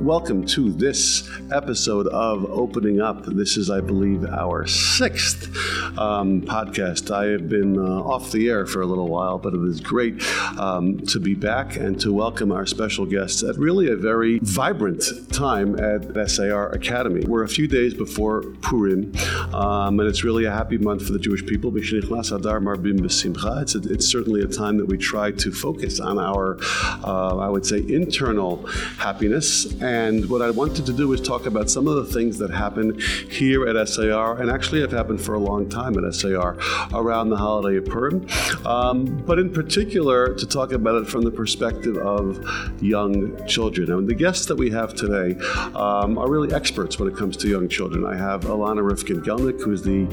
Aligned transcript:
welcome 0.00 0.46
to 0.46 0.72
this 0.72 1.28
episode 1.52 2.06
of 2.06 2.46
Opening 2.46 3.02
Up. 3.02 3.26
This 3.26 3.58
is, 3.58 3.68
I 3.68 3.82
believe, 3.82 4.24
our 4.24 4.66
sixth 4.66 5.54
um, 5.98 6.40
podcast. 6.40 7.14
I 7.14 7.26
have 7.26 7.50
been 7.50 7.78
uh, 7.78 7.82
off 7.82 8.32
the 8.32 8.48
air 8.48 8.64
for 8.64 8.80
a 8.80 8.86
little 8.86 9.08
while, 9.08 9.38
but 9.38 9.52
it 9.52 9.62
is 9.62 9.78
great 9.78 10.22
um, 10.58 11.00
to 11.08 11.20
be 11.20 11.34
back 11.34 11.76
and 11.76 12.00
to 12.00 12.14
welcome 12.14 12.50
our 12.50 12.64
special 12.64 13.04
guests 13.04 13.42
at 13.42 13.58
really 13.58 13.90
a 13.90 13.96
very 13.96 14.38
vibrant 14.42 15.04
time 15.32 15.78
at 15.78 16.30
SAR 16.30 16.70
Academy. 16.70 17.22
We're 17.26 17.44
a 17.44 17.48
few 17.48 17.68
days 17.68 17.92
before 17.92 18.42
Purim, 18.62 19.12
um, 19.52 20.00
and 20.00 20.08
it's 20.08 20.24
really 20.24 20.46
a 20.46 20.50
happy 20.50 20.78
month 20.78 21.06
for 21.06 21.12
the 21.12 21.18
Jewish 21.18 21.44
people. 21.44 21.70
It's, 21.76 21.92
a, 21.92 23.78
it's 23.92 24.06
certainly 24.06 24.40
a 24.40 24.46
time 24.46 24.78
that 24.78 24.86
we 24.86 24.96
try 24.96 25.30
to 25.32 25.52
focus 25.52 26.00
on 26.00 26.18
our, 26.18 26.58
uh, 27.04 27.36
I 27.36 27.48
would 27.48 27.66
say, 27.66 27.78
internal 27.86 28.64
happiness. 28.96 29.66
And 29.90 30.30
what 30.30 30.40
I 30.40 30.50
wanted 30.50 30.86
to 30.86 30.92
do 30.92 31.12
is 31.14 31.20
talk 31.20 31.46
about 31.46 31.68
some 31.68 31.88
of 31.88 31.96
the 31.96 32.04
things 32.04 32.38
that 32.38 32.50
happen 32.50 32.96
here 33.28 33.66
at 33.66 33.88
SAR, 33.88 34.40
and 34.40 34.48
actually 34.48 34.80
have 34.82 34.92
happened 34.92 35.20
for 35.20 35.34
a 35.34 35.38
long 35.40 35.68
time 35.68 35.98
at 35.98 36.14
SAR 36.14 36.56
around 36.94 37.30
the 37.30 37.36
holiday 37.36 37.76
of 37.76 37.86
Purim. 37.86 38.24
Um, 38.64 39.04
but 39.26 39.40
in 39.40 39.52
particular, 39.52 40.32
to 40.34 40.46
talk 40.46 40.70
about 40.70 41.02
it 41.02 41.08
from 41.08 41.22
the 41.22 41.30
perspective 41.32 41.96
of 41.96 42.38
young 42.80 43.44
children. 43.48 43.90
And 43.90 44.06
the 44.08 44.14
guests 44.14 44.46
that 44.46 44.54
we 44.54 44.70
have 44.70 44.94
today 44.94 45.36
um, 45.74 46.18
are 46.18 46.30
really 46.30 46.54
experts 46.54 47.00
when 47.00 47.08
it 47.10 47.16
comes 47.16 47.36
to 47.38 47.48
young 47.48 47.68
children. 47.68 48.06
I 48.06 48.16
have 48.16 48.42
Alana 48.42 48.88
Rifkin 48.88 49.22
Gelnick, 49.22 49.60
who 49.60 49.72
is 49.72 49.82
the 49.82 50.06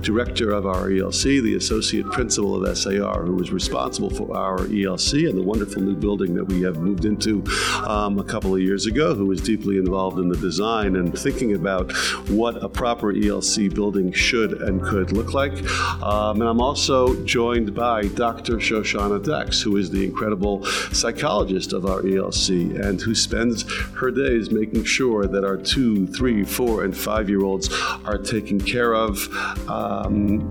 director 0.00 0.52
of 0.52 0.64
our 0.64 0.90
ELC, 0.90 1.42
the 1.42 1.56
associate 1.56 2.06
principal 2.12 2.64
of 2.64 2.78
SAR, 2.78 3.24
who 3.24 3.42
is 3.42 3.50
responsible 3.50 4.10
for 4.10 4.36
our 4.36 4.58
ELC 4.58 5.28
and 5.28 5.36
the 5.36 5.42
wonderful 5.42 5.82
new 5.82 5.96
building 5.96 6.34
that 6.34 6.44
we 6.44 6.62
have 6.62 6.76
moved 6.76 7.04
into 7.04 7.42
um, 7.84 8.20
a 8.20 8.24
couple 8.24 8.54
of 8.54 8.60
years 8.60 8.86
ago, 8.86 9.23
who 9.24 9.30
was 9.30 9.40
deeply 9.40 9.78
involved 9.78 10.18
in 10.18 10.28
the 10.28 10.36
design 10.36 10.96
and 10.96 11.18
thinking 11.18 11.54
about 11.54 11.90
what 12.28 12.62
a 12.62 12.68
proper 12.68 13.14
ELC 13.14 13.74
building 13.74 14.12
should 14.12 14.52
and 14.60 14.82
could 14.82 15.12
look 15.12 15.32
like. 15.32 15.54
Um, 16.02 16.42
and 16.42 16.48
I'm 16.48 16.60
also 16.60 17.24
joined 17.24 17.74
by 17.74 18.02
Dr. 18.08 18.56
Shoshana 18.56 19.24
Dachs, 19.24 19.62
who 19.62 19.78
is 19.78 19.90
the 19.90 20.04
incredible 20.04 20.64
psychologist 20.92 21.72
of 21.72 21.86
our 21.86 22.02
ELC 22.02 22.78
and 22.78 23.00
who 23.00 23.14
spends 23.14 23.62
her 23.94 24.10
days 24.10 24.50
making 24.50 24.84
sure 24.84 25.26
that 25.26 25.42
our 25.42 25.56
two, 25.56 26.06
three, 26.08 26.44
four, 26.44 26.84
and 26.84 26.94
five 26.94 27.30
year 27.30 27.44
olds 27.44 27.70
are 28.04 28.18
taken 28.18 28.60
care 28.60 28.94
of. 28.94 29.26
Um, 29.70 30.50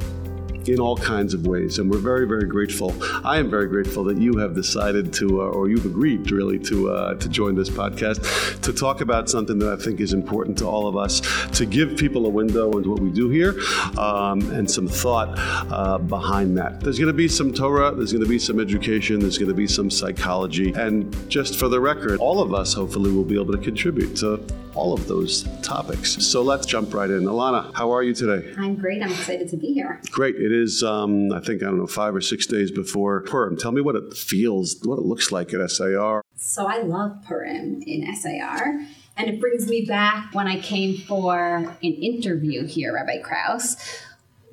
in 0.67 0.80
all 0.80 0.97
kinds 0.97 1.33
of 1.33 1.45
ways. 1.45 1.80
And 1.80 1.89
we're 1.89 1.97
very, 1.97 2.28
very 2.28 2.45
grateful. 2.45 2.94
I 3.25 3.38
am 3.39 3.50
very 3.50 3.67
grateful 3.67 4.03
that 4.06 4.17
you 4.17 4.38
have 4.38 4.53
decided 4.53 5.14
to, 5.14 5.42
uh, 5.42 5.45
or 5.45 5.70
you've 5.70 5.86
agreed 5.86 6.31
really 6.31 6.59
to 6.59 6.92
uh, 6.92 7.16
to 7.16 7.30
join 7.30 7.55
this 7.55 7.70
podcast 7.70 8.61
to 8.61 8.73
talk 8.73 9.02
about 9.02 9.30
something 9.30 9.59
that 9.59 9.72
I 9.72 9.81
think 9.81 10.00
is 10.00 10.14
important 10.14 10.58
to 10.59 10.66
all 10.66 10.88
of 10.88 10.95
us, 10.97 11.22
to 11.58 11.66
give 11.66 11.97
people 11.97 12.25
a 12.25 12.30
window 12.30 12.72
into 12.78 12.89
what 12.89 13.00
we 13.00 13.11
do 13.11 13.30
here, 13.30 13.55
um, 13.97 14.42
and 14.52 14.70
some 14.70 14.88
thought 14.88 15.33
uh, 15.72 15.97
behind 15.97 16.58
that. 16.58 16.81
There's 16.81 17.00
going 17.00 17.08
to 17.08 17.14
be 17.14 17.27
some 17.27 17.53
Torah, 17.53 17.94
there's 17.94 18.11
going 18.11 18.23
to 18.23 18.30
be 18.30 18.39
some 18.39 18.59
education, 18.59 19.20
there's 19.20 19.38
going 19.38 19.50
to 19.50 19.55
be 19.55 19.67
some 19.67 19.89
psychology, 19.89 20.73
and 20.73 21.14
just 21.30 21.59
for 21.59 21.67
the 21.67 21.80
record, 21.80 22.20
all 22.20 22.39
of 22.39 22.53
us 22.53 22.73
hopefully 22.73 23.11
will 23.11 23.23
be 23.23 23.39
able 23.39 23.52
to 23.53 23.58
contribute 23.58 24.16
to 24.17 24.45
all 24.76 24.94
of 24.94 25.08
those 25.08 25.44
topics. 25.62 26.14
So 26.26 26.42
let's 26.42 26.66
jump 26.66 26.94
right 26.94 27.10
in. 27.10 27.24
Alana, 27.24 27.74
how 27.76 27.92
are 27.92 28.04
you 28.04 28.14
today? 28.14 28.54
I'm 28.58 28.76
great. 28.76 29.02
I'm 29.02 29.12
excited 29.12 29.50
to 29.50 29.58
be 29.58 29.74
here. 29.74 30.02
Great. 30.12 30.36
It 30.36 30.52
is, 30.52 30.84
um, 30.84 31.32
I 31.32 31.40
think, 31.40 31.62
I 31.62 31.66
don't 31.66 31.78
know, 31.78 31.88
five 31.88 32.16
or 32.16 32.22
six 32.22 32.46
days 32.48 32.72
before 32.72 33.22
Purim. 33.22 33.58
Tell 33.58 33.72
me 33.72 33.82
what 33.82 33.96
it 33.96 34.14
feels, 34.14 34.78
what 34.84 34.98
it 34.98 35.06
looks 35.06 35.32
like 35.32 35.54
at 35.54 35.70
SAR. 35.70 36.24
So 36.36 36.68
I 36.68 36.82
love 36.82 37.24
Purim 37.26 37.82
in 37.86 38.16
SAR. 38.16 38.82
And 39.16 39.30
it 39.30 39.40
brings 39.40 39.68
me 39.68 39.86
back 39.86 40.34
when 40.34 40.48
I 40.48 40.60
came 40.60 40.98
for 40.98 41.38
an 41.38 41.78
interview 41.82 42.66
here, 42.66 42.94
Rabbi 42.94 43.22
Krauss 43.22 43.78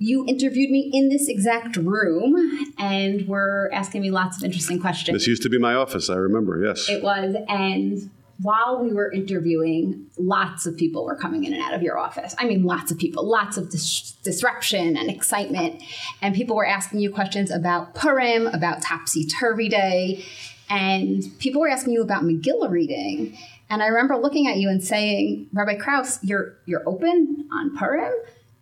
you 0.03 0.25
interviewed 0.27 0.71
me 0.71 0.91
in 0.95 1.11
this 1.11 1.29
exact 1.29 1.77
room 1.77 2.35
and 2.79 3.29
were 3.29 3.71
asking 3.71 4.01
me 4.01 4.11
lots 4.11 4.39
of 4.39 4.45
interesting 4.45 4.81
questions. 4.81 5.15
This 5.15 5.27
used 5.27 5.43
to 5.43 5.51
be 5.51 5.59
my 5.59 5.75
office, 5.75 6.09
I 6.09 6.15
remember, 6.15 6.65
yes. 6.65 6.89
It 6.89 7.03
was. 7.03 7.37
And 7.49 8.11
while 8.43 8.83
we 8.83 8.93
were 8.93 9.11
interviewing, 9.13 10.07
lots 10.17 10.65
of 10.65 10.77
people 10.77 11.05
were 11.05 11.17
coming 11.17 11.45
in 11.45 11.53
and 11.53 11.63
out 11.63 11.75
of 11.75 11.83
your 11.83 11.99
office. 11.99 12.35
I 12.39 12.47
mean, 12.47 12.65
lots 12.65 12.91
of 12.91 12.99
people, 12.99 13.29
lots 13.29 13.57
of 13.57 13.71
dis- 13.71 14.13
disruption 14.23 14.97
and 14.97 15.11
excitement. 15.11 15.83
And 16.23 16.35
people 16.35 16.57
were 16.57 16.67
asking 16.67 17.01
you 17.01 17.11
questions 17.11 17.51
about 17.51 17.95
Purim, 17.95 18.47
about 18.47 18.83
Topsy 18.83 19.27
Turvy 19.27 19.69
Day. 19.69 20.25
And 20.69 21.23
people 21.39 21.61
were 21.61 21.69
asking 21.69 21.93
you 21.93 22.03
about 22.03 22.23
Megillah 22.23 22.71
reading. 22.71 23.37
And 23.69 23.83
I 23.83 23.89
remember 23.89 24.17
looking 24.17 24.47
at 24.47 24.57
you 24.57 24.69
and 24.69 24.83
saying, 24.83 25.49
Rabbi 25.53 25.77
Krauss, 25.77 26.23
you're, 26.23 26.57
you're 26.67 26.89
open 26.89 27.49
on 27.53 27.77
Purim? 27.77 28.13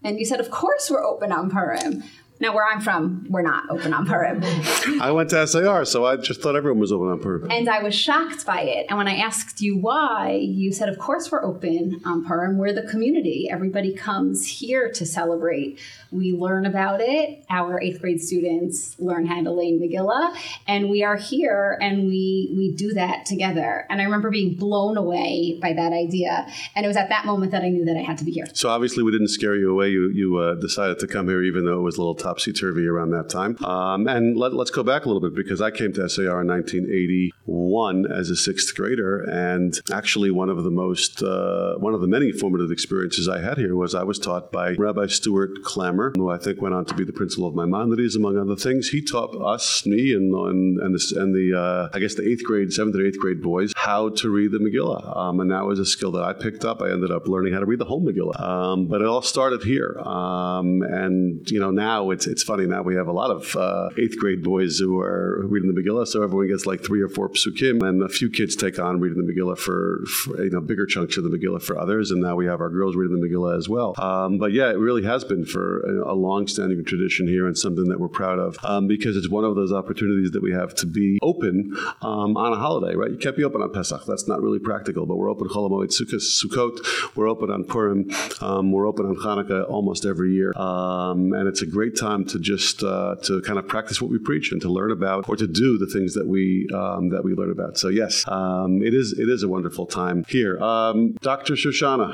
And 0.03 0.19
you 0.19 0.25
said, 0.25 0.41
Of 0.41 0.51
course, 0.51 0.91
we're 0.91 1.05
open 1.05 1.33
on 1.33 1.51
Purim. 1.51 2.03
Now, 2.41 2.55
where 2.55 2.65
I'm 2.65 2.81
from, 2.81 3.27
we're 3.29 3.43
not 3.43 3.69
open 3.69 3.93
on 3.93 4.07
Purim. 4.07 4.43
I 5.01 5.11
went 5.11 5.31
to 5.31 5.47
SAR, 5.47 5.85
so 5.85 6.07
I 6.07 6.17
just 6.17 6.41
thought 6.41 6.55
everyone 6.55 6.81
was 6.81 6.93
open 6.93 7.09
on 7.09 7.19
Purim. 7.21 7.51
And 7.51 7.69
I 7.69 7.83
was 7.83 7.95
shocked 7.95 8.47
by 8.47 8.61
it. 8.61 8.87
And 8.89 8.97
when 8.97 9.09
I 9.09 9.17
asked 9.17 9.61
you 9.61 9.77
why, 9.77 10.39
you 10.41 10.73
said, 10.73 10.89
Of 10.89 10.99
course, 10.99 11.33
we're 11.33 11.45
open 11.45 12.01
on 12.05 12.25
Purim. 12.25 12.57
We're 12.57 12.73
the 12.73 12.83
community. 12.83 13.49
Everybody 13.51 13.93
comes 13.93 14.47
here 14.47 14.91
to 14.93 15.05
celebrate. 15.05 15.81
We 16.11 16.33
learn 16.33 16.67
about 16.67 17.01
it. 17.01 17.45
Our 17.51 17.81
eighth 17.81 18.01
grade 18.01 18.21
students 18.21 18.97
learn 18.99 19.27
how 19.27 19.43
to 19.43 19.51
learn 19.51 19.79
Megillah, 19.79 20.37
and 20.67 20.89
we 20.89 21.03
are 21.03 21.17
here 21.17 21.77
and 21.81 22.07
we 22.07 22.55
we 22.57 22.73
do 22.75 22.93
that 22.95 23.27
together. 23.27 23.87
And 23.91 24.01
I 24.01 24.05
remember 24.05 24.31
being 24.31 24.55
blown 24.55 24.97
away 24.97 25.59
by 25.61 25.73
that 25.73 25.93
idea. 25.93 26.47
And 26.75 26.85
it 26.85 26.89
was 26.89 26.97
at 26.97 27.09
that 27.11 27.27
moment 27.27 27.53
that 27.53 27.63
I 27.63 27.69
knew 27.69 27.85
that 27.85 27.97
I 27.97 28.03
had 28.03 28.19
to 28.19 28.25
be 28.25 28.31
here. 28.31 28.47
So 28.53 28.69
obviously, 28.69 29.03
we 29.03 29.13
didn't 29.13 29.29
scare 29.29 29.57
you 29.57 29.71
away. 29.71 29.91
You 29.91 30.11
you 30.11 30.39
uh, 30.39 30.55
decided 30.55 30.99
to 31.01 31.07
come 31.07 31.29
here, 31.29 31.43
even 31.43 31.65
though 31.65 31.79
it 31.79 31.83
was 31.83 31.97
a 31.97 32.01
little 32.01 32.15
topsy 32.15 32.53
turvy 32.53 32.87
around 32.87 33.11
that 33.11 33.29
time. 33.29 33.63
Um, 33.65 34.07
and 34.09 34.37
let, 34.37 34.53
us 34.53 34.71
go 34.71 34.83
back 34.83 35.05
a 35.05 35.09
little 35.09 35.21
bit 35.21 35.35
because 35.35 35.61
I 35.61 35.71
came 35.71 35.93
to 35.95 36.09
SAR 36.09 36.41
in 36.43 36.49
1981 36.49 37.68
as 38.11 38.31
a 38.31 38.37
sixth 38.37 38.75
grader, 38.75 39.21
and 39.21 39.79
actually 39.93 40.31
one 40.31 40.49
of 40.49 40.65
the 40.65 40.71
most 40.71 41.23
uh, 41.23 41.75
one 41.79 41.95
of 41.95 42.01
the 42.01 42.07
many 42.07 42.33
formative 42.33 42.71
experiences 42.71 43.29
I 43.29 43.41
had 43.41 43.59
here 43.59 43.77
was 43.77 43.95
I 43.95 44.03
was 44.03 44.19
taught 44.19 44.51
by 44.53 44.73
Rabbi 44.73 45.07
Stuart 45.07 45.63
Clammer 45.65 46.13
who 46.17 46.31
I 46.31 46.39
think 46.39 46.61
went 46.61 46.75
on 46.75 46.85
to 46.87 46.95
be 46.95 47.05
the 47.05 47.13
principal 47.13 47.47
of 47.47 47.55
Maimonides, 47.55 48.17
among 48.17 48.39
other 48.39 48.57
things. 48.57 48.89
He 48.89 49.03
taught 49.03 49.35
us, 49.41 49.87
me, 49.87 50.13
and 50.13 50.35
and 50.35 50.79
and, 50.81 50.95
the, 50.95 51.21
and 51.21 51.35
the 51.35 51.59
uh, 51.59 51.89
I 51.97 51.99
guess 51.99 52.15
the 52.15 52.29
eighth 52.29 52.45
grade, 52.45 52.73
seventh 52.73 52.95
and 52.97 53.07
eighth 53.07 53.19
grade 53.19 53.43
boys 53.43 53.73
how 53.77 54.11
to 54.11 54.31
read 54.31 54.53
the 54.53 54.59
Megillah, 54.59 55.17
um, 55.17 55.41
and 55.41 55.51
that 55.51 55.65
was 55.65 55.79
a 55.79 55.87
skill 55.87 56.13
that 56.13 56.23
I 56.23 56.33
picked 56.33 56.65
up. 56.65 56.83
I 56.83 56.91
ended 56.91 57.11
up 57.11 57.27
learning 57.29 57.53
how 57.53 57.61
to 57.61 57.67
read 57.67 57.79
the 57.79 57.85
whole 57.85 58.05
Megillah, 58.05 58.41
um, 58.41 58.87
but 58.87 59.01
it 59.01 59.07
all 59.07 59.23
started 59.23 59.63
here. 59.63 59.99
Um, 60.01 60.83
and 60.83 61.49
you 61.51 61.61
know 61.61 61.71
now 61.71 62.11
it's 62.11 62.27
it's 62.27 62.43
funny 62.43 62.67
now 62.67 62.83
we 62.83 62.95
have 62.95 63.09
a 63.09 63.13
lot 63.13 63.31
of 63.31 63.57
uh, 63.57 63.89
eighth 63.99 64.19
grade 64.19 64.43
boys 64.43 64.79
who 64.79 65.01
are 65.01 65.47
reading 65.47 65.73
the 65.73 65.81
Megillah, 65.81 66.07
so 66.07 66.23
everyone 66.23 66.49
gets 66.49 66.67
like 66.67 66.85
three 66.85 67.01
or 67.01 67.09
four 67.09 67.29
psukim, 67.29 67.58
and 67.63 68.03
a 68.03 68.09
few 68.09 68.31
kids 68.31 68.57
take 68.57 68.79
on 68.79 69.01
reading 69.01 69.25
the 69.25 69.33
Megillah 69.33 69.59
for, 69.59 70.05
for 70.07 70.43
you 70.43 70.51
know 70.51 70.61
bigger 70.61 70.87
chunks 70.87 71.17
of 71.17 71.25
the 71.25 71.31
Megillah 71.31 71.63
for 71.63 71.79
others, 71.79 72.11
and 72.11 72.21
now 72.21 72.37
we 72.37 72.47
have 72.47 72.61
our 72.61 72.71
girls 72.71 72.97
reading 72.97 73.21
the 73.21 73.29
Megillah 73.29 73.57
as 73.57 73.69
well. 73.69 73.95
Um, 73.99 74.39
but 74.39 74.53
yeah, 74.53 74.71
it 74.71 74.79
really 74.79 75.05
has 75.05 75.25
been 75.25 75.45
for 75.45 75.81
a 76.03 76.15
long-standing 76.15 76.85
tradition 76.85 77.27
here 77.27 77.47
and 77.47 77.57
something 77.57 77.89
that 77.89 78.01
we're 78.01 78.09
proud 78.09 78.39
of 78.39 78.57
um, 78.65 78.87
because 78.87 79.17
it's 79.17 79.29
one 79.29 79.45
of 79.45 79.57
those 79.57 79.73
opportunities 79.73 80.31
that 80.33 80.43
we 80.43 80.53
have 80.53 80.75
to 80.77 80.87
be 80.87 81.19
open 81.23 81.75
um, 82.03 82.37
on 82.37 82.53
a 82.53 82.57
holiday, 82.57 82.95
right? 82.95 83.11
You 83.11 83.19
can't 83.19 83.37
be 83.37 83.45
open 83.45 83.63
on 83.63 83.73
Pesach. 83.73 84.05
That's 84.07 84.29
not 84.29 84.41
really 84.41 84.59
practical, 84.59 85.07
but 85.07 85.17
we're 85.17 85.31
open 85.31 85.49
Chol 85.49 85.69
Hamoed 85.69 85.91
Sukkot. 85.91 87.17
We're 87.17 87.29
open 87.29 87.51
on 87.51 87.65
Purim. 87.65 88.11
Um, 88.41 88.73
we're 88.73 88.87
open 88.87 89.07
on 89.07 89.17
Hanukkah 89.17 89.69
almost 89.69 90.05
every 90.05 90.33
year, 90.33 90.53
um, 90.57 91.33
and 91.33 91.49
it's 91.49 91.63
a 91.63 91.67
great 91.67 91.97
time 91.99 92.25
to 92.27 92.39
just 92.39 92.83
uh, 92.83 93.17
to 93.25 93.41
kind 93.43 93.59
of 93.59 93.67
practice 93.67 94.01
what 94.01 94.11
we 94.11 94.19
preach 94.19 94.53
and 94.53 94.61
to 94.63 94.69
learn 94.69 94.91
about 94.91 95.29
or 95.29 95.37
to 95.37 95.47
do 95.47 95.79
the 95.79 95.87
things 95.87 96.15
that 96.15 96.27
we 96.27 96.69
um, 96.75 97.11
that 97.11 97.25
we 97.25 97.35
learn 97.35 97.48
about. 97.51 97.79
So 97.79 97.89
yes, 97.89 98.25
um, 98.29 98.83
it 98.83 98.95
is 98.95 99.19
it 99.19 99.29
is 99.29 99.43
a 99.43 99.49
wonderful 99.49 99.87
time 99.87 100.25
here. 100.29 100.59
Dr. 100.59 101.55
Shoshana. 101.55 102.13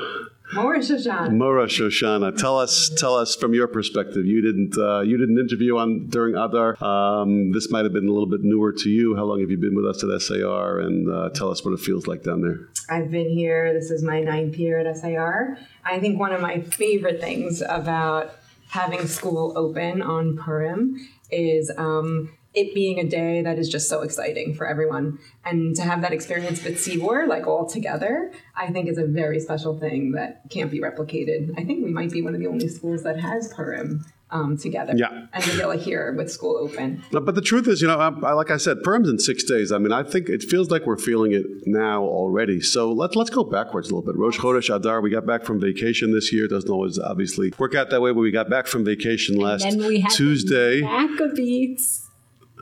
Mora 0.53 0.79
Shoshana. 0.79 1.31
Mora 1.31 1.65
Shoshana. 1.65 2.37
Tell 2.37 2.59
us, 2.59 2.89
tell 2.97 3.15
us 3.15 3.35
from 3.35 3.53
your 3.53 3.67
perspective. 3.67 4.25
You 4.25 4.41
didn't, 4.41 4.77
uh, 4.77 5.01
you 5.01 5.17
didn't 5.17 5.39
interview 5.39 5.77
on 5.77 6.07
during 6.07 6.35
Adar. 6.35 6.81
Um, 6.83 7.51
this 7.51 7.71
might 7.71 7.83
have 7.83 7.93
been 7.93 8.07
a 8.07 8.11
little 8.11 8.29
bit 8.29 8.41
newer 8.43 8.71
to 8.71 8.89
you. 8.89 9.15
How 9.15 9.23
long 9.23 9.39
have 9.41 9.49
you 9.49 9.57
been 9.57 9.75
with 9.75 9.85
us 9.85 10.03
at 10.03 10.21
SAR? 10.21 10.79
And 10.79 11.11
uh, 11.11 11.29
tell 11.29 11.49
us 11.49 11.65
what 11.65 11.73
it 11.73 11.79
feels 11.79 12.05
like 12.07 12.23
down 12.23 12.41
there. 12.41 12.69
I've 12.89 13.09
been 13.09 13.29
here. 13.29 13.73
This 13.73 13.89
is 13.89 14.03
my 14.03 14.21
ninth 14.21 14.55
year 14.57 14.79
at 14.79 14.97
SAR. 14.97 15.57
I 15.83 15.99
think 15.99 16.19
one 16.19 16.31
of 16.31 16.41
my 16.41 16.61
favorite 16.61 17.19
things 17.19 17.63
about 17.67 18.35
having 18.69 19.07
school 19.07 19.53
open 19.55 20.01
on 20.01 20.37
Purim 20.37 20.95
is 21.31 21.71
um, 21.77 22.34
it 22.55 22.73
being 22.73 22.99
a 22.99 23.03
day 23.03 23.41
that 23.41 23.59
is 23.59 23.69
just 23.69 23.89
so 23.89 24.01
exciting 24.01 24.55
for 24.55 24.67
everyone. 24.67 25.19
And 25.43 25.75
to 25.75 25.83
have 25.83 26.01
that 26.01 26.13
experience 26.13 26.63
with 26.63 26.75
tzibur, 26.75 27.27
like 27.27 27.47
all 27.47 27.67
together, 27.67 28.31
I 28.55 28.71
think 28.71 28.89
is 28.89 28.97
a 28.97 29.05
very 29.05 29.39
special 29.39 29.77
thing 29.77 30.13
that 30.13 30.43
can't 30.49 30.71
be 30.71 30.79
replicated. 30.79 31.51
I 31.57 31.63
think 31.63 31.83
we 31.83 31.91
might 31.91 32.11
be 32.11 32.21
one 32.21 32.33
of 32.33 32.39
the 32.39 32.47
only 32.47 32.69
schools 32.69 33.03
that 33.03 33.19
has 33.19 33.53
Purim 33.53 34.05
um, 34.31 34.57
together. 34.57 34.93
Yeah. 34.95 35.27
And 35.33 35.43
Megillah 35.43 35.81
here 35.81 36.13
with 36.13 36.31
school 36.31 36.57
open. 36.57 37.03
But 37.11 37.35
the 37.35 37.41
truth 37.41 37.67
is, 37.67 37.81
you 37.81 37.87
know, 37.87 37.97
I, 37.97 38.07
I, 38.07 38.33
like 38.33 38.51
I 38.51 38.57
said, 38.57 38.83
Purim's 38.83 39.09
in 39.09 39.19
six 39.19 39.43
days. 39.43 39.71
I 39.71 39.77
mean, 39.77 39.91
I 39.91 40.03
think 40.03 40.29
it 40.29 40.43
feels 40.43 40.71
like 40.71 40.85
we're 40.85 40.97
feeling 40.97 41.33
it 41.33 41.45
now 41.65 42.03
already. 42.03 42.61
So 42.61 42.91
let's 42.91 43.15
let's 43.15 43.29
go 43.29 43.43
backwards 43.43 43.89
a 43.89 43.95
little 43.95 44.05
bit. 44.05 44.17
Rosh 44.19 44.39
Chodesh 44.39 44.73
Adar, 44.73 45.01
we 45.01 45.09
got 45.09 45.25
back 45.25 45.43
from 45.43 45.59
vacation 45.59 46.11
this 46.11 46.33
year. 46.33 46.45
It 46.45 46.49
doesn't 46.49 46.69
always 46.69 46.97
obviously 46.99 47.53
work 47.57 47.75
out 47.75 47.89
that 47.91 48.01
way, 48.01 48.11
but 48.11 48.19
we 48.19 48.31
got 48.31 48.49
back 48.49 48.67
from 48.67 48.83
vacation 48.83 49.35
last 49.35 49.63
then 49.63 49.77
we 49.77 49.99
had 49.99 50.11
Tuesday. 50.11 50.81
the 50.81 50.87
Maccabeats. 50.87 52.04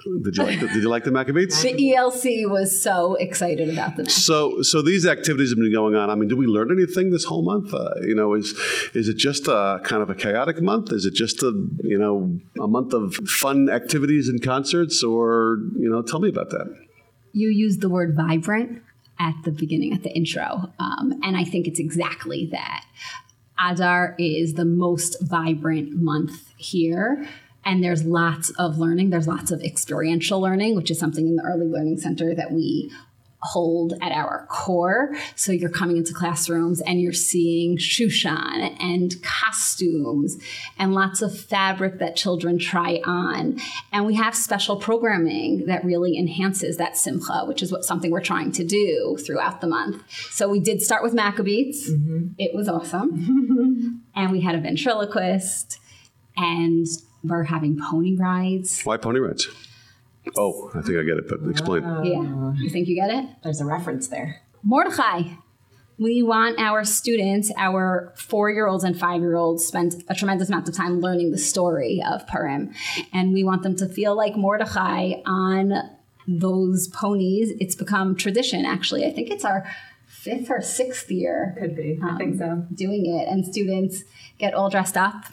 Did 0.04 0.38
you 0.38 0.44
like 0.44 0.60
the, 0.60 0.68
did 0.68 0.84
you 0.84 0.90
like 0.90 1.04
the 1.04 1.12
Maccabeats? 1.12 1.62
The 1.62 1.74
ELC 1.74 2.50
was 2.50 2.80
so 2.80 3.16
excited 3.16 3.70
about 3.70 3.96
Maccabeats. 3.96 4.12
So, 4.12 4.62
so 4.62 4.82
these 4.82 5.06
activities 5.06 5.52
have 5.52 5.58
been 5.58 5.72
going 5.72 5.96
on. 5.96 6.10
I 6.10 6.16
mean, 6.16 6.28
did 6.28 6.38
we 6.38 6.46
learn 6.46 6.72
anything 6.72 7.12
this 7.12 7.26
whole 7.26 7.44
month? 7.44 7.74
Uh, 7.74 7.92
you 8.02 8.16
know, 8.16 8.34
is 8.34 8.54
is 8.94 9.08
it 9.08 9.18
just 9.18 9.48
a 9.48 9.80
kind 9.84 10.02
of 10.02 10.10
a 10.10 10.16
chaotic 10.16 10.62
month? 10.62 10.92
Is 10.92 11.06
it 11.06 11.14
just 11.14 11.42
a 11.42 11.52
you 11.84 11.98
know 11.98 12.40
a 12.62 12.68
month 12.68 12.94
of 12.94 13.16
fun 13.16 13.70
activities 13.70 14.28
and 14.28 14.42
concerts, 14.44 15.04
or 15.04 15.60
you 15.78 15.90
know, 15.90 16.02
tell 16.02 16.20
me 16.20 16.30
about 16.30 16.50
that. 16.50 16.74
You 17.32 17.50
used 17.50 17.82
the 17.82 17.90
word 17.90 18.16
vibrant 18.16 18.82
at 19.20 19.36
the 19.46 19.52
beginning, 19.52 19.94
at 19.94 20.04
the 20.04 20.12
intro, 20.12 20.72
um, 20.80 21.20
and 21.24 21.38
I 21.38 21.44
think 21.44 21.68
it's 21.68 21.80
exactly 21.80 22.50
that. 22.52 22.86
Adar 23.60 24.16
is 24.18 24.56
the 24.56 24.66
most 24.66 25.18
vibrant 25.22 25.94
month 25.94 26.52
here. 26.58 27.28
And 27.66 27.84
there's 27.84 28.04
lots 28.04 28.50
of 28.52 28.78
learning. 28.78 29.10
There's 29.10 29.28
lots 29.28 29.52
of 29.52 29.62
experiential 29.62 30.40
learning, 30.42 30.76
which 30.76 30.92
is 30.92 31.00
something 31.00 31.28
in 31.28 31.36
the 31.36 31.44
Early 31.44 31.68
Learning 31.68 31.98
Center 31.98 32.36
that 32.36 32.52
we 32.52 32.92
hold 33.44 33.94
at 34.02 34.12
our 34.12 34.48
core. 34.50 35.14
So 35.36 35.52
you're 35.52 35.70
coming 35.70 35.98
into 35.98 36.14
classrooms 36.14 36.82
and 36.82 37.02
you're 37.02 37.14
seeing 37.14 37.78
shushan 37.78 38.82
and 38.82 39.22
costumes 39.22 40.38
and 40.78 40.94
lots 40.94 41.22
of 41.22 41.38
fabric 41.38 42.00
that 42.00 42.16
children 42.16 42.58
try 42.58 43.02
on. 43.04 43.60
And 43.92 44.06
we 44.06 44.16
have 44.16 44.36
special 44.36 44.78
programming 44.78 45.66
that 45.66 45.84
really 45.84 46.18
enhances 46.18 46.78
that 46.78 46.98
simcha, 46.98 47.44
which 47.46 47.62
is 47.62 47.72
what 47.72 47.84
something 47.84 48.12
we're 48.12 48.22
trying 48.22 48.52
to 48.54 48.64
do 48.64 49.18
throughout 49.26 49.62
the 49.62 49.68
month. 49.68 50.02
So 50.32 50.48
we 50.48 50.60
did 50.60 50.82
start 50.82 51.04
with 51.04 51.14
Maccabeats. 51.14 51.90
Mm-hmm. 51.90 52.28
It 52.38 52.56
was 52.56 52.70
awesome. 52.70 54.04
and 54.16 54.32
we 54.32 54.42
had 54.42 54.56
a 54.56 54.62
ventriloquist 54.62 55.80
and 56.38 56.88
we're 57.24 57.44
having 57.44 57.80
pony 57.80 58.16
rides. 58.16 58.82
Why 58.84 58.98
pony 58.98 59.20
rides? 59.20 59.48
Oh, 60.38 60.72
I 60.74 60.82
think 60.82 60.98
I 60.98 61.04
get 61.04 61.18
it, 61.18 61.28
but 61.28 61.40
explain. 61.50 61.84
Yeah. 61.84 62.54
You 62.56 62.70
think 62.70 62.88
you 62.88 62.96
get 62.96 63.10
it? 63.10 63.26
There's 63.44 63.62
a 63.62 63.66
reference 63.66 64.08
there. 64.08 64.42
Mordechai. 64.64 65.36
We 66.00 66.24
want 66.24 66.60
our 66.60 66.84
students, 66.86 67.52
our 67.56 68.14
four 68.18 68.50
year 68.50 68.66
olds 68.66 68.84
and 68.84 69.00
five 69.00 69.22
year 69.22 69.36
olds, 69.36 69.66
spend 69.66 70.04
a 70.10 70.16
tremendous 70.16 70.50
amount 70.50 70.68
of 70.68 70.76
time 70.76 71.02
learning 71.02 71.32
the 71.32 71.38
story 71.38 72.02
of 72.06 72.26
Purim. 72.26 72.74
And 73.14 73.32
we 73.32 73.44
want 73.44 73.62
them 73.62 73.76
to 73.76 73.88
feel 73.88 74.16
like 74.16 74.36
Mordechai 74.36 75.22
on 75.26 75.74
those 76.28 76.88
ponies. 76.88 77.52
It's 77.60 77.76
become 77.76 78.16
tradition, 78.16 78.66
actually. 78.66 79.06
I 79.06 79.12
think 79.12 79.30
it's 79.30 79.46
our 79.46 79.70
fifth 80.08 80.50
or 80.50 80.62
sixth 80.62 81.12
year 81.12 81.56
Could 81.60 81.76
be. 81.76 82.00
I 82.04 82.18
think 82.18 82.42
um, 82.42 82.68
so. 82.70 82.76
doing 82.76 83.06
it. 83.06 83.28
And 83.32 83.46
students 83.46 84.04
get 84.40 84.56
all 84.56 84.70
dressed 84.70 84.98
up 84.98 85.26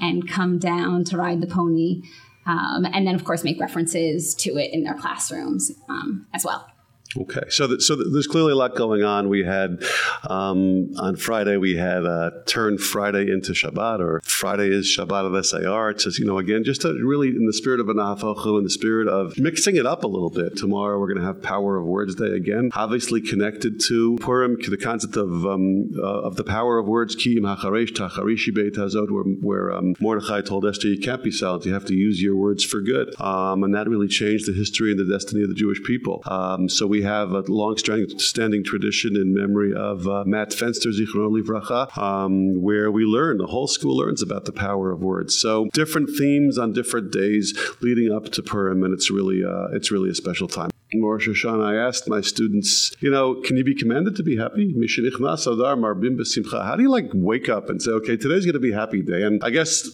and 0.00 0.28
come 0.28 0.58
down 0.58 1.04
to 1.04 1.16
ride 1.16 1.40
the 1.40 1.46
pony. 1.46 2.02
Um, 2.44 2.86
and 2.92 3.06
then, 3.06 3.14
of 3.14 3.24
course, 3.24 3.44
make 3.44 3.60
references 3.60 4.34
to 4.36 4.56
it 4.56 4.72
in 4.72 4.82
their 4.82 4.94
classrooms 4.94 5.70
um, 5.88 6.26
as 6.34 6.44
well. 6.44 6.71
Okay, 7.16 7.42
so 7.50 7.66
that, 7.66 7.82
so 7.82 7.94
there's 7.96 8.26
clearly 8.26 8.52
a 8.52 8.56
lot 8.56 8.74
going 8.74 9.02
on. 9.02 9.28
We 9.28 9.44
had 9.44 9.82
um, 10.28 10.94
on 10.98 11.16
Friday 11.16 11.58
we 11.58 11.76
had 11.76 12.06
uh, 12.06 12.30
turn 12.46 12.78
Friday 12.78 13.30
into 13.30 13.52
Shabbat, 13.52 14.00
or 14.00 14.22
Friday 14.24 14.68
is 14.68 14.86
Shabbat 14.86 15.36
of 15.36 15.46
SAR. 15.46 15.90
It's 15.90 16.04
just 16.04 16.18
you 16.18 16.24
know 16.24 16.38
again 16.38 16.64
just 16.64 16.82
to 16.82 16.94
really 17.04 17.28
in 17.28 17.46
the 17.46 17.52
spirit 17.52 17.80
of 17.80 17.86
nahafoch 17.86 18.42
hu, 18.42 18.56
in 18.56 18.64
the 18.64 18.70
spirit 18.70 19.08
of 19.08 19.36
mixing 19.38 19.76
it 19.76 19.84
up 19.84 20.04
a 20.04 20.06
little 20.06 20.30
bit. 20.30 20.56
Tomorrow 20.56 20.98
we're 20.98 21.08
going 21.08 21.20
to 21.20 21.26
have 21.26 21.42
Power 21.42 21.76
of 21.76 21.84
Words 21.84 22.14
Day 22.14 22.32
again, 22.34 22.70
obviously 22.74 23.20
connected 23.20 23.80
to 23.88 24.16
Purim, 24.20 24.56
to 24.62 24.70
the 24.70 24.78
concept 24.78 25.16
of 25.16 25.44
um, 25.44 25.90
uh, 25.98 26.22
of 26.22 26.36
the 26.36 26.44
power 26.44 26.78
of 26.78 26.86
words. 26.86 27.14
Kiyim 27.14 27.40
hacharesh 27.40 27.90
tacharishi 27.90 28.54
beit 28.54 28.74
hazot, 28.74 29.10
where, 29.10 29.24
where 29.24 29.72
um, 29.72 29.94
Mordechai 30.00 30.40
told 30.40 30.64
Esther, 30.64 30.88
you 30.88 31.00
can't 31.00 31.22
be 31.22 31.30
silent. 31.30 31.66
You 31.66 31.74
have 31.74 31.84
to 31.86 31.94
use 31.94 32.22
your 32.22 32.36
words 32.36 32.64
for 32.64 32.80
good, 32.80 33.14
um, 33.20 33.64
and 33.64 33.74
that 33.74 33.86
really 33.86 34.08
changed 34.08 34.46
the 34.46 34.54
history 34.54 34.90
and 34.90 34.98
the 34.98 35.04
destiny 35.04 35.42
of 35.42 35.50
the 35.50 35.54
Jewish 35.54 35.82
people. 35.82 36.22
Um, 36.26 36.70
so 36.70 36.86
we 36.86 37.01
have 37.02 37.32
a 37.32 37.40
long-standing 37.40 38.64
tradition 38.64 39.16
in 39.16 39.34
memory 39.34 39.74
of 39.74 40.06
uh, 40.06 40.24
Matt 40.26 40.50
Fenster, 40.50 40.92
Zichron 40.92 41.38
Livracha, 41.38 41.96
um, 41.98 42.62
where 42.62 42.90
we 42.90 43.04
learn, 43.04 43.38
the 43.38 43.46
whole 43.46 43.66
school 43.66 43.96
learns 43.96 44.22
about 44.22 44.44
the 44.44 44.52
power 44.52 44.90
of 44.90 45.00
words. 45.00 45.36
So 45.36 45.68
different 45.72 46.10
themes 46.18 46.58
on 46.58 46.72
different 46.72 47.12
days 47.12 47.58
leading 47.80 48.12
up 48.12 48.30
to 48.32 48.42
Purim, 48.42 48.84
and 48.84 48.94
it's 48.94 49.10
really, 49.10 49.44
uh, 49.44 49.68
it's 49.72 49.90
really 49.90 50.10
a 50.10 50.14
special 50.14 50.48
time. 50.48 50.70
Rosh 50.94 51.28
Hashanah, 51.28 51.64
I 51.64 51.76
asked 51.76 52.06
my 52.06 52.20
students, 52.20 52.92
you 53.00 53.10
know, 53.10 53.40
can 53.40 53.56
you 53.56 53.64
be 53.64 53.74
commanded 53.74 54.14
to 54.16 54.22
be 54.22 54.36
happy? 54.36 54.72
How 54.72 56.76
do 56.76 56.82
you 56.82 56.90
like 56.90 57.10
wake 57.14 57.48
up 57.48 57.70
and 57.70 57.80
say, 57.80 57.90
okay, 57.92 58.16
today's 58.16 58.44
going 58.44 58.54
to 58.54 58.60
be 58.60 58.72
happy 58.72 59.00
day? 59.00 59.22
And 59.22 59.42
I 59.42 59.50
guess 59.50 59.88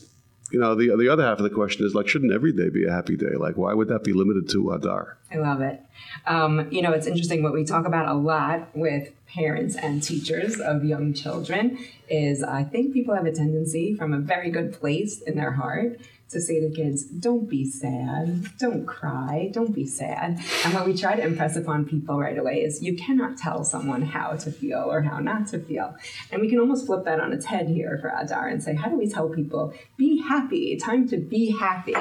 you 0.50 0.58
know, 0.58 0.74
the 0.74 0.94
the 0.96 1.08
other 1.08 1.24
half 1.24 1.38
of 1.38 1.44
the 1.44 1.50
question 1.50 1.86
is 1.86 1.94
like, 1.94 2.08
shouldn't 2.08 2.32
every 2.32 2.52
day 2.52 2.68
be 2.68 2.86
a 2.86 2.90
happy 2.90 3.16
day? 3.16 3.34
Like, 3.38 3.56
why 3.56 3.74
would 3.74 3.88
that 3.88 4.04
be 4.04 4.12
limited 4.12 4.48
to 4.50 4.72
Adar? 4.72 5.18
I 5.30 5.36
love 5.36 5.60
it. 5.60 5.80
Um, 6.26 6.68
you 6.70 6.82
know, 6.82 6.92
it's 6.92 7.06
interesting 7.06 7.42
what 7.42 7.52
we 7.52 7.64
talk 7.64 7.86
about 7.86 8.08
a 8.08 8.14
lot 8.14 8.68
with 8.74 9.10
parents 9.28 9.76
and 9.76 10.02
teachers 10.02 10.58
of 10.60 10.84
young 10.84 11.12
children 11.12 11.78
is 12.08 12.42
I 12.42 12.64
think 12.64 12.92
people 12.92 13.14
have 13.14 13.26
a 13.26 13.32
tendency 13.32 13.94
from 13.94 14.12
a 14.12 14.18
very 14.18 14.50
good 14.50 14.72
place 14.72 15.20
in 15.20 15.36
their 15.36 15.52
heart 15.52 15.98
to 16.30 16.40
say 16.40 16.60
to 16.60 16.70
kids, 16.70 17.04
don't 17.04 17.48
be 17.48 17.64
sad, 17.64 18.44
don't 18.58 18.84
cry, 18.86 19.50
don't 19.52 19.74
be 19.74 19.86
sad. 19.86 20.38
And 20.64 20.74
what 20.74 20.84
we 20.84 20.94
try 20.94 21.16
to 21.16 21.22
impress 21.22 21.56
upon 21.56 21.86
people 21.86 22.18
right 22.18 22.36
away 22.36 22.62
is 22.62 22.82
you 22.82 22.96
cannot 22.96 23.38
tell 23.38 23.64
someone 23.64 24.02
how 24.02 24.32
to 24.32 24.52
feel 24.52 24.80
or 24.80 25.00
how 25.00 25.20
not 25.20 25.46
to 25.48 25.58
feel. 25.58 25.96
And 26.30 26.42
we 26.42 26.50
can 26.50 26.60
almost 26.60 26.84
flip 26.84 27.04
that 27.06 27.18
on 27.18 27.32
its 27.32 27.46
head 27.46 27.68
here 27.68 27.98
for 28.00 28.08
Adar 28.08 28.48
and 28.48 28.62
say, 28.62 28.74
how 28.74 28.90
do 28.90 28.98
we 28.98 29.08
tell 29.08 29.30
people, 29.30 29.72
be 29.96 30.20
happy, 30.20 30.76
time 30.76 31.08
to 31.08 31.16
be 31.16 31.50
happy? 31.50 31.96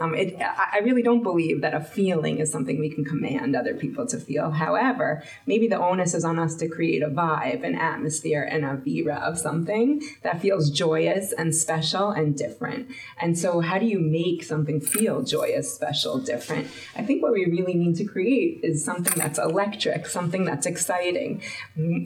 Um, 0.00 0.14
it, 0.14 0.36
I 0.40 0.80
really 0.82 1.02
don't 1.02 1.22
believe 1.22 1.60
that 1.60 1.74
a 1.74 1.80
feeling 1.80 2.38
is 2.38 2.50
something 2.50 2.80
we 2.80 2.90
can 2.90 3.04
command 3.04 3.54
other 3.54 3.74
people 3.74 4.06
to 4.08 4.18
feel. 4.18 4.50
However, 4.50 5.22
maybe 5.46 5.68
the 5.68 5.78
onus 5.78 6.14
is 6.14 6.24
on 6.24 6.40
us 6.40 6.56
to 6.56 6.67
create 6.68 7.02
a 7.02 7.08
vibe, 7.08 7.64
an 7.64 7.74
atmosphere, 7.74 8.42
and 8.42 8.64
avira 8.64 9.20
of 9.20 9.38
something 9.38 10.02
that 10.22 10.40
feels 10.40 10.70
joyous 10.70 11.32
and 11.32 11.54
special 11.54 12.10
and 12.10 12.36
different. 12.36 12.88
And 13.20 13.38
so 13.38 13.60
how 13.60 13.78
do 13.78 13.86
you 13.86 13.98
make 13.98 14.44
something 14.44 14.80
feel 14.80 15.22
joyous, 15.22 15.72
special, 15.72 16.18
different? 16.18 16.68
I 16.96 17.02
think 17.02 17.22
what 17.22 17.32
we 17.32 17.44
really 17.46 17.74
need 17.74 17.96
to 17.96 18.04
create 18.04 18.60
is 18.62 18.84
something 18.84 19.14
that's 19.16 19.38
electric, 19.38 20.06
something 20.06 20.44
that's 20.44 20.66
exciting. 20.66 21.42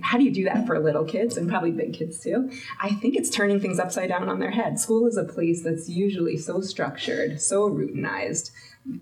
How 0.03 0.19
do 0.19 0.25
you 0.25 0.33
do 0.33 0.45
that 0.45 0.67
for 0.67 0.79
little 0.79 1.05
kids 1.05 1.37
and 1.37 1.49
probably 1.49 1.73
big 1.73 1.95
kids 1.95 2.21
too? 2.21 2.51
I 2.81 2.91
think 2.91 3.17
it's 3.17 3.31
turning 3.31 3.61
things 3.61 3.79
upside 3.79 4.09
down 4.09 4.29
on 4.29 4.39
their 4.39 4.51
head. 4.51 4.79
School 4.79 5.07
is 5.07 5.17
a 5.17 5.25
place 5.25 5.63
that's 5.63 5.89
usually 5.89 6.37
so 6.37 6.61
structured, 6.61 7.41
so 7.41 7.69
routinized 7.69 8.51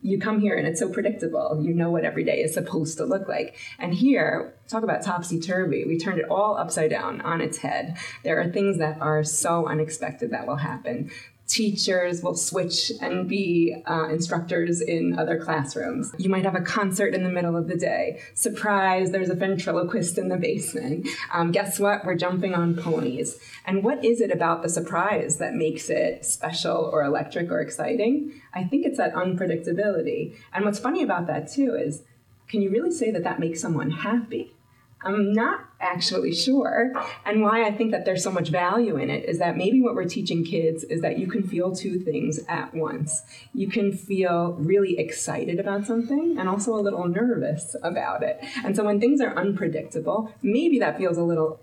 you 0.02 0.18
come 0.18 0.40
here 0.40 0.56
and 0.56 0.66
it's 0.66 0.80
so 0.80 0.88
predictable. 0.88 1.60
You 1.62 1.72
know 1.72 1.90
what 1.90 2.04
every 2.04 2.24
day 2.24 2.42
is 2.42 2.54
supposed 2.54 2.98
to 2.98 3.04
look 3.04 3.28
like. 3.28 3.56
And 3.78 3.94
here, 3.94 4.54
talk 4.68 4.82
about 4.82 5.02
topsy 5.02 5.40
turvy. 5.40 5.84
We 5.84 5.98
turned 5.98 6.20
it 6.20 6.28
all 6.28 6.56
upside 6.56 6.90
down 6.90 7.20
on 7.22 7.40
its 7.40 7.58
head. 7.58 7.96
There 8.22 8.40
are 8.40 8.50
things 8.50 8.78
that 8.78 9.00
are 9.00 9.24
so 9.24 9.66
unexpected 9.66 10.30
that 10.30 10.46
will 10.46 10.56
happen 10.56 11.10
teachers 11.50 12.22
will 12.22 12.36
switch 12.36 12.92
and 13.00 13.28
be 13.28 13.76
uh, 13.86 14.08
instructors 14.08 14.80
in 14.80 15.18
other 15.18 15.38
classrooms. 15.38 16.12
You 16.16 16.30
might 16.30 16.44
have 16.44 16.54
a 16.54 16.60
concert 16.60 17.12
in 17.12 17.24
the 17.24 17.28
middle 17.28 17.56
of 17.56 17.66
the 17.66 17.76
day. 17.76 18.20
Surprise, 18.34 19.10
there's 19.10 19.30
a 19.30 19.34
ventriloquist 19.34 20.16
in 20.16 20.28
the 20.28 20.36
basement. 20.36 21.08
Um, 21.32 21.50
guess 21.50 21.80
what? 21.80 22.04
We're 22.04 22.14
jumping 22.14 22.54
on 22.54 22.76
ponies. 22.76 23.38
And 23.66 23.82
what 23.82 24.04
is 24.04 24.20
it 24.20 24.30
about 24.30 24.62
the 24.62 24.68
surprise 24.68 25.38
that 25.38 25.54
makes 25.54 25.90
it 25.90 26.24
special 26.24 26.88
or 26.92 27.02
electric 27.02 27.50
or 27.50 27.60
exciting? 27.60 28.40
I 28.54 28.64
think 28.64 28.86
it's 28.86 28.98
that 28.98 29.14
unpredictability. 29.14 30.36
And 30.54 30.64
what's 30.64 30.78
funny 30.78 31.02
about 31.02 31.26
that 31.26 31.50
too 31.50 31.74
is 31.74 32.02
can 32.48 32.62
you 32.62 32.70
really 32.70 32.92
say 32.92 33.10
that 33.10 33.24
that 33.24 33.40
makes 33.40 33.60
someone 33.60 33.90
happy? 33.90 34.54
I'm 35.02 35.32
not 35.32 35.64
actually 35.80 36.34
sure. 36.34 36.92
And 37.24 37.42
why 37.42 37.64
I 37.64 37.70
think 37.70 37.90
that 37.92 38.04
there's 38.04 38.22
so 38.22 38.30
much 38.30 38.50
value 38.50 38.96
in 38.96 39.08
it 39.08 39.26
is 39.26 39.38
that 39.38 39.56
maybe 39.56 39.80
what 39.80 39.94
we're 39.94 40.04
teaching 40.04 40.44
kids 40.44 40.84
is 40.84 41.00
that 41.00 41.18
you 41.18 41.26
can 41.26 41.42
feel 41.42 41.74
two 41.74 41.98
things 41.98 42.40
at 42.48 42.74
once. 42.74 43.22
You 43.54 43.68
can 43.68 43.92
feel 43.92 44.52
really 44.58 44.98
excited 44.98 45.58
about 45.58 45.86
something 45.86 46.36
and 46.38 46.48
also 46.48 46.74
a 46.74 46.82
little 46.82 47.08
nervous 47.08 47.74
about 47.82 48.22
it. 48.22 48.44
And 48.62 48.76
so 48.76 48.84
when 48.84 49.00
things 49.00 49.22
are 49.22 49.34
unpredictable, 49.36 50.34
maybe 50.42 50.78
that 50.80 50.98
feels 50.98 51.16
a 51.16 51.24
little 51.24 51.60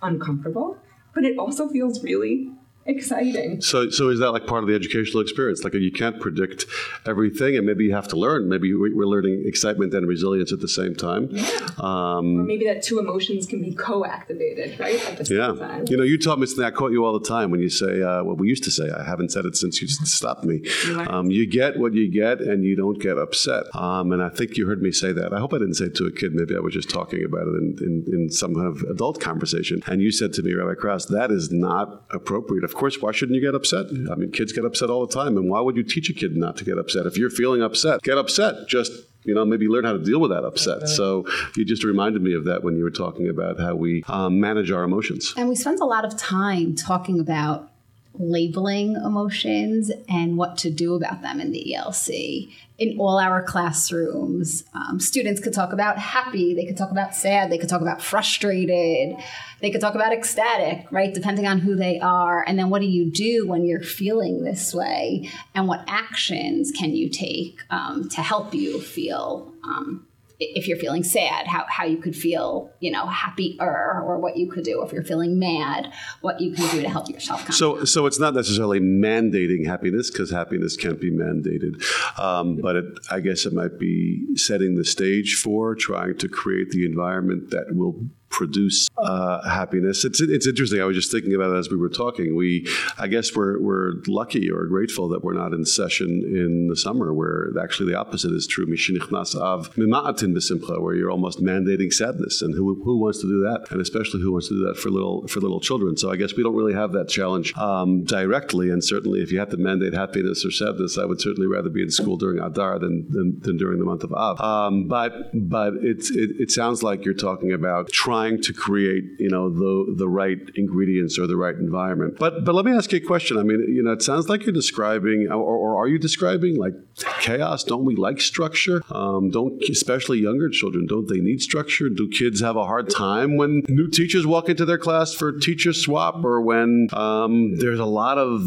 uncomfortable, 0.00 0.78
but 1.14 1.24
it 1.24 1.38
also 1.38 1.68
feels 1.68 2.02
really 2.02 2.52
exciting. 2.88 3.60
So, 3.60 3.90
so 3.90 4.08
is 4.08 4.18
that 4.20 4.32
like 4.32 4.46
part 4.46 4.64
of 4.64 4.68
the 4.68 4.74
educational 4.74 5.22
experience? 5.22 5.62
Like 5.62 5.74
you 5.74 5.92
can't 5.92 6.18
predict 6.20 6.66
everything, 7.06 7.56
and 7.56 7.66
maybe 7.66 7.84
you 7.84 7.94
have 7.94 8.08
to 8.08 8.16
learn. 8.16 8.48
Maybe 8.48 8.74
we're 8.74 9.06
learning 9.06 9.44
excitement 9.46 9.94
and 9.94 10.08
resilience 10.08 10.52
at 10.52 10.60
the 10.60 10.68
same 10.68 10.94
time. 10.94 11.36
Um, 11.78 12.40
or 12.40 12.44
maybe 12.44 12.64
that 12.64 12.82
two 12.82 12.98
emotions 12.98 13.46
can 13.46 13.60
be 13.60 13.74
co-activated, 13.74 14.80
right? 14.80 15.00
At 15.08 15.18
the 15.18 15.24
same 15.24 15.38
yeah. 15.38 15.52
time. 15.54 15.84
You 15.88 15.96
know, 15.96 16.02
you 16.02 16.18
taught 16.18 16.38
me 16.38 16.46
something. 16.46 16.64
I 16.64 16.70
quote 16.70 16.92
you 16.92 17.04
all 17.04 17.18
the 17.18 17.28
time 17.28 17.50
when 17.50 17.60
you 17.60 17.68
say 17.68 18.02
uh, 18.02 18.24
what 18.24 18.38
we 18.38 18.48
used 18.48 18.64
to 18.64 18.70
say. 18.70 18.90
I 18.90 19.04
haven't 19.04 19.30
said 19.30 19.44
it 19.44 19.56
since 19.56 19.80
you 19.80 19.88
stopped 19.88 20.44
me. 20.44 20.62
Um, 21.08 21.30
you 21.30 21.46
get 21.46 21.78
what 21.78 21.94
you 21.94 22.10
get, 22.10 22.40
and 22.40 22.64
you 22.64 22.74
don't 22.74 23.00
get 23.00 23.18
upset. 23.18 23.64
Um, 23.74 24.12
and 24.12 24.22
I 24.22 24.30
think 24.30 24.56
you 24.56 24.66
heard 24.66 24.82
me 24.82 24.92
say 24.92 25.12
that. 25.12 25.32
I 25.32 25.38
hope 25.38 25.52
I 25.52 25.58
didn't 25.58 25.74
say 25.74 25.86
it 25.86 25.94
to 25.96 26.06
a 26.06 26.12
kid. 26.12 26.34
Maybe 26.34 26.56
I 26.56 26.60
was 26.60 26.74
just 26.74 26.88
talking 26.88 27.24
about 27.24 27.46
it 27.48 27.54
in, 27.54 27.76
in, 27.80 28.04
in 28.14 28.30
some 28.30 28.54
kind 28.54 28.66
of 28.66 28.82
adult 28.90 29.20
conversation. 29.20 29.82
And 29.86 30.00
you 30.00 30.10
said 30.10 30.32
to 30.34 30.42
me, 30.42 30.54
Rabbi 30.54 30.74
Krauss, 30.74 31.06
that 31.06 31.30
is 31.30 31.52
not 31.52 32.04
appropriate. 32.10 32.64
Of 32.64 32.74
course, 32.78 33.00
why 33.00 33.12
shouldn't 33.12 33.36
you 33.36 33.42
get 33.42 33.54
upset? 33.54 33.86
I 34.10 34.14
mean, 34.14 34.32
kids 34.32 34.52
get 34.52 34.64
upset 34.64 34.88
all 34.88 35.06
the 35.06 35.12
time. 35.12 35.36
And 35.36 35.50
why 35.50 35.60
would 35.60 35.76
you 35.76 35.82
teach 35.82 36.08
a 36.08 36.14
kid 36.14 36.36
not 36.36 36.56
to 36.58 36.64
get 36.64 36.78
upset? 36.78 37.04
If 37.06 37.18
you're 37.18 37.30
feeling 37.30 37.62
upset, 37.62 38.02
get 38.02 38.16
upset. 38.16 38.66
Just 38.68 38.92
you 39.24 39.34
know, 39.34 39.44
maybe 39.44 39.68
learn 39.68 39.84
how 39.84 39.92
to 39.92 39.98
deal 39.98 40.20
with 40.20 40.30
that 40.30 40.44
upset. 40.44 40.88
So 40.88 41.26
you 41.54 41.64
just 41.64 41.84
reminded 41.84 42.22
me 42.22 42.34
of 42.34 42.44
that 42.44 42.64
when 42.64 42.78
you 42.78 42.82
were 42.82 42.90
talking 42.90 43.28
about 43.28 43.60
how 43.60 43.74
we 43.74 44.02
um, 44.08 44.40
manage 44.40 44.70
our 44.70 44.84
emotions. 44.84 45.34
And 45.36 45.50
we 45.50 45.54
spend 45.54 45.80
a 45.80 45.84
lot 45.84 46.06
of 46.06 46.16
time 46.16 46.74
talking 46.74 47.20
about 47.20 47.70
labeling 48.18 48.96
emotions 48.96 49.90
and 50.08 50.36
what 50.36 50.56
to 50.58 50.70
do 50.70 50.94
about 50.94 51.22
them 51.22 51.40
in 51.40 51.52
the 51.52 51.74
ELC. 51.76 52.52
In 52.78 52.98
all 52.98 53.18
our 53.18 53.42
classrooms, 53.42 54.64
um, 54.72 55.00
students 55.00 55.40
could 55.40 55.52
talk 55.52 55.72
about 55.72 55.98
happy, 55.98 56.54
they 56.54 56.64
could 56.64 56.76
talk 56.76 56.90
about 56.90 57.14
sad, 57.14 57.50
they 57.50 57.58
could 57.58 57.68
talk 57.68 57.80
about 57.80 58.00
frustrated, 58.00 59.16
they 59.60 59.70
could 59.70 59.80
talk 59.80 59.94
about 59.94 60.12
ecstatic, 60.12 60.86
right? 60.92 61.12
Depending 61.12 61.46
on 61.46 61.58
who 61.58 61.74
they 61.74 61.98
are. 61.98 62.44
And 62.46 62.58
then 62.58 62.70
what 62.70 62.80
do 62.80 62.86
you 62.86 63.10
do 63.10 63.46
when 63.46 63.64
you're 63.64 63.82
feeling 63.82 64.44
this 64.44 64.72
way? 64.72 65.28
And 65.54 65.66
what 65.66 65.84
actions 65.88 66.70
can 66.70 66.94
you 66.94 67.08
take 67.08 67.60
um, 67.70 68.08
to 68.10 68.22
help 68.22 68.54
you 68.54 68.80
feel 68.80 69.52
um, 69.64 70.07
if 70.40 70.68
you're 70.68 70.78
feeling 70.78 71.02
sad, 71.02 71.46
how, 71.46 71.66
how 71.68 71.84
you 71.84 71.96
could 71.96 72.14
feel, 72.14 72.70
you 72.78 72.90
know, 72.90 73.06
happier, 73.06 74.02
or 74.06 74.18
what 74.18 74.36
you 74.36 74.48
could 74.48 74.64
do 74.64 74.82
if 74.82 74.92
you're 74.92 75.02
feeling 75.02 75.38
mad, 75.38 75.92
what 76.20 76.40
you 76.40 76.52
can 76.52 76.68
do 76.70 76.80
to 76.80 76.88
help 76.88 77.08
yourself. 77.08 77.52
So, 77.52 77.84
so 77.84 78.06
it's 78.06 78.20
not 78.20 78.34
necessarily 78.34 78.78
mandating 78.78 79.66
happiness 79.66 80.10
because 80.10 80.30
happiness 80.30 80.76
can't 80.76 81.00
be 81.00 81.10
mandated, 81.10 81.82
um, 82.18 82.56
but 82.56 82.76
it, 82.76 82.84
I 83.10 83.20
guess 83.20 83.46
it 83.46 83.52
might 83.52 83.78
be 83.78 84.36
setting 84.36 84.76
the 84.76 84.84
stage 84.84 85.34
for 85.34 85.74
trying 85.74 86.16
to 86.18 86.28
create 86.28 86.70
the 86.70 86.86
environment 86.86 87.50
that 87.50 87.74
will 87.74 88.08
produce 88.30 88.88
uh, 88.98 89.48
happiness. 89.48 90.04
It's 90.04 90.20
it's 90.20 90.46
interesting. 90.46 90.80
I 90.80 90.84
was 90.84 90.96
just 90.96 91.10
thinking 91.10 91.34
about 91.34 91.54
it 91.54 91.58
as 91.58 91.70
we 91.70 91.76
were 91.76 91.88
talking. 91.88 92.36
We, 92.36 92.66
I 92.98 93.06
guess, 93.08 93.34
we're 93.34 93.60
we're 93.60 93.94
lucky 94.06 94.50
or 94.50 94.66
grateful 94.66 95.08
that 95.08 95.24
we're 95.24 95.34
not 95.34 95.52
in 95.52 95.64
session 95.64 96.22
in 96.24 96.68
the 96.68 96.76
summer, 96.76 97.12
where 97.12 97.50
actually 97.60 97.92
the 97.92 97.98
opposite 97.98 98.32
is 98.32 98.46
true. 98.46 98.66
Mishinichnas 98.66 99.34
av 99.34 99.74
mimaatin 99.76 100.34
b'simcha, 100.36 100.80
where 100.80 100.94
you're 100.94 101.10
almost 101.10 101.42
mandating 101.42 101.92
sadness, 101.92 102.42
and 102.42 102.54
who 102.54 102.82
who 102.84 102.98
wants 102.98 103.20
to 103.20 103.28
do 103.28 103.40
that? 103.40 103.66
And 103.70 103.80
especially 103.80 104.20
who 104.20 104.32
wants 104.32 104.48
to 104.48 104.54
do 104.54 104.66
that 104.66 104.76
for 104.76 104.90
little 104.90 105.26
for 105.26 105.40
little 105.40 105.60
children. 105.60 105.96
So 105.96 106.10
I 106.10 106.16
guess 106.16 106.36
we 106.36 106.42
don't 106.42 106.54
really 106.54 106.74
have 106.74 106.92
that 106.92 107.08
challenge 107.08 107.56
um, 107.56 108.04
directly. 108.04 108.70
And 108.70 108.84
certainly, 108.84 109.20
if 109.20 109.32
you 109.32 109.38
have 109.38 109.50
to 109.50 109.56
mandate 109.56 109.94
happiness 109.94 110.44
or 110.44 110.50
sadness, 110.50 110.98
I 110.98 111.04
would 111.04 111.20
certainly 111.20 111.46
rather 111.46 111.70
be 111.70 111.82
in 111.82 111.90
school 111.90 112.16
during 112.16 112.38
Adar 112.38 112.78
than 112.78 113.06
than, 113.10 113.40
than 113.40 113.56
during 113.56 113.78
the 113.78 113.84
month 113.84 114.04
of 114.04 114.12
Av. 114.12 114.40
Um, 114.40 114.86
but 114.88 115.30
but 115.34 115.74
it's 115.82 116.10
it, 116.10 116.30
it 116.38 116.50
sounds 116.50 116.82
like 116.82 117.04
you're 117.04 117.14
talking 117.14 117.52
about 117.52 117.90
trying 117.90 118.17
trying 118.18 118.42
to 118.42 118.52
create, 118.52 119.04
you 119.18 119.30
know, 119.30 119.48
the 119.50 119.94
the 119.96 120.08
right 120.08 120.38
ingredients 120.54 121.18
or 121.18 121.26
the 121.26 121.36
right 121.36 121.54
environment. 121.54 122.16
But 122.18 122.44
but 122.44 122.54
let 122.54 122.64
me 122.64 122.72
ask 122.72 122.92
you 122.92 122.98
a 122.98 123.06
question. 123.06 123.38
I 123.38 123.42
mean, 123.42 123.60
you 123.68 123.82
know, 123.82 123.92
it 123.92 124.02
sounds 124.02 124.28
like 124.28 124.44
you're 124.44 124.52
describing, 124.52 125.28
or, 125.30 125.56
or 125.64 125.76
are 125.76 125.88
you 125.88 125.98
describing 125.98 126.56
like 126.56 126.74
chaos? 127.20 127.64
Don't 127.64 127.84
we 127.84 127.94
like 127.96 128.20
structure? 128.20 128.82
Um, 128.90 129.30
don't 129.30 129.62
especially 129.68 130.18
younger 130.18 130.48
children 130.48 130.86
don't 130.86 131.08
they 131.08 131.20
need 131.20 131.40
structure? 131.40 131.88
Do 131.88 132.08
kids 132.08 132.40
have 132.40 132.56
a 132.56 132.64
hard 132.64 132.90
time 132.90 133.36
when 133.36 133.62
new 133.68 133.88
teachers 133.88 134.26
walk 134.26 134.48
into 134.48 134.64
their 134.64 134.78
class 134.78 135.14
for 135.14 135.32
teacher 135.38 135.72
swap, 135.72 136.24
or 136.24 136.40
when 136.40 136.88
um, 136.92 137.56
there's 137.56 137.80
a 137.80 137.84
lot 137.84 138.18
of 138.18 138.42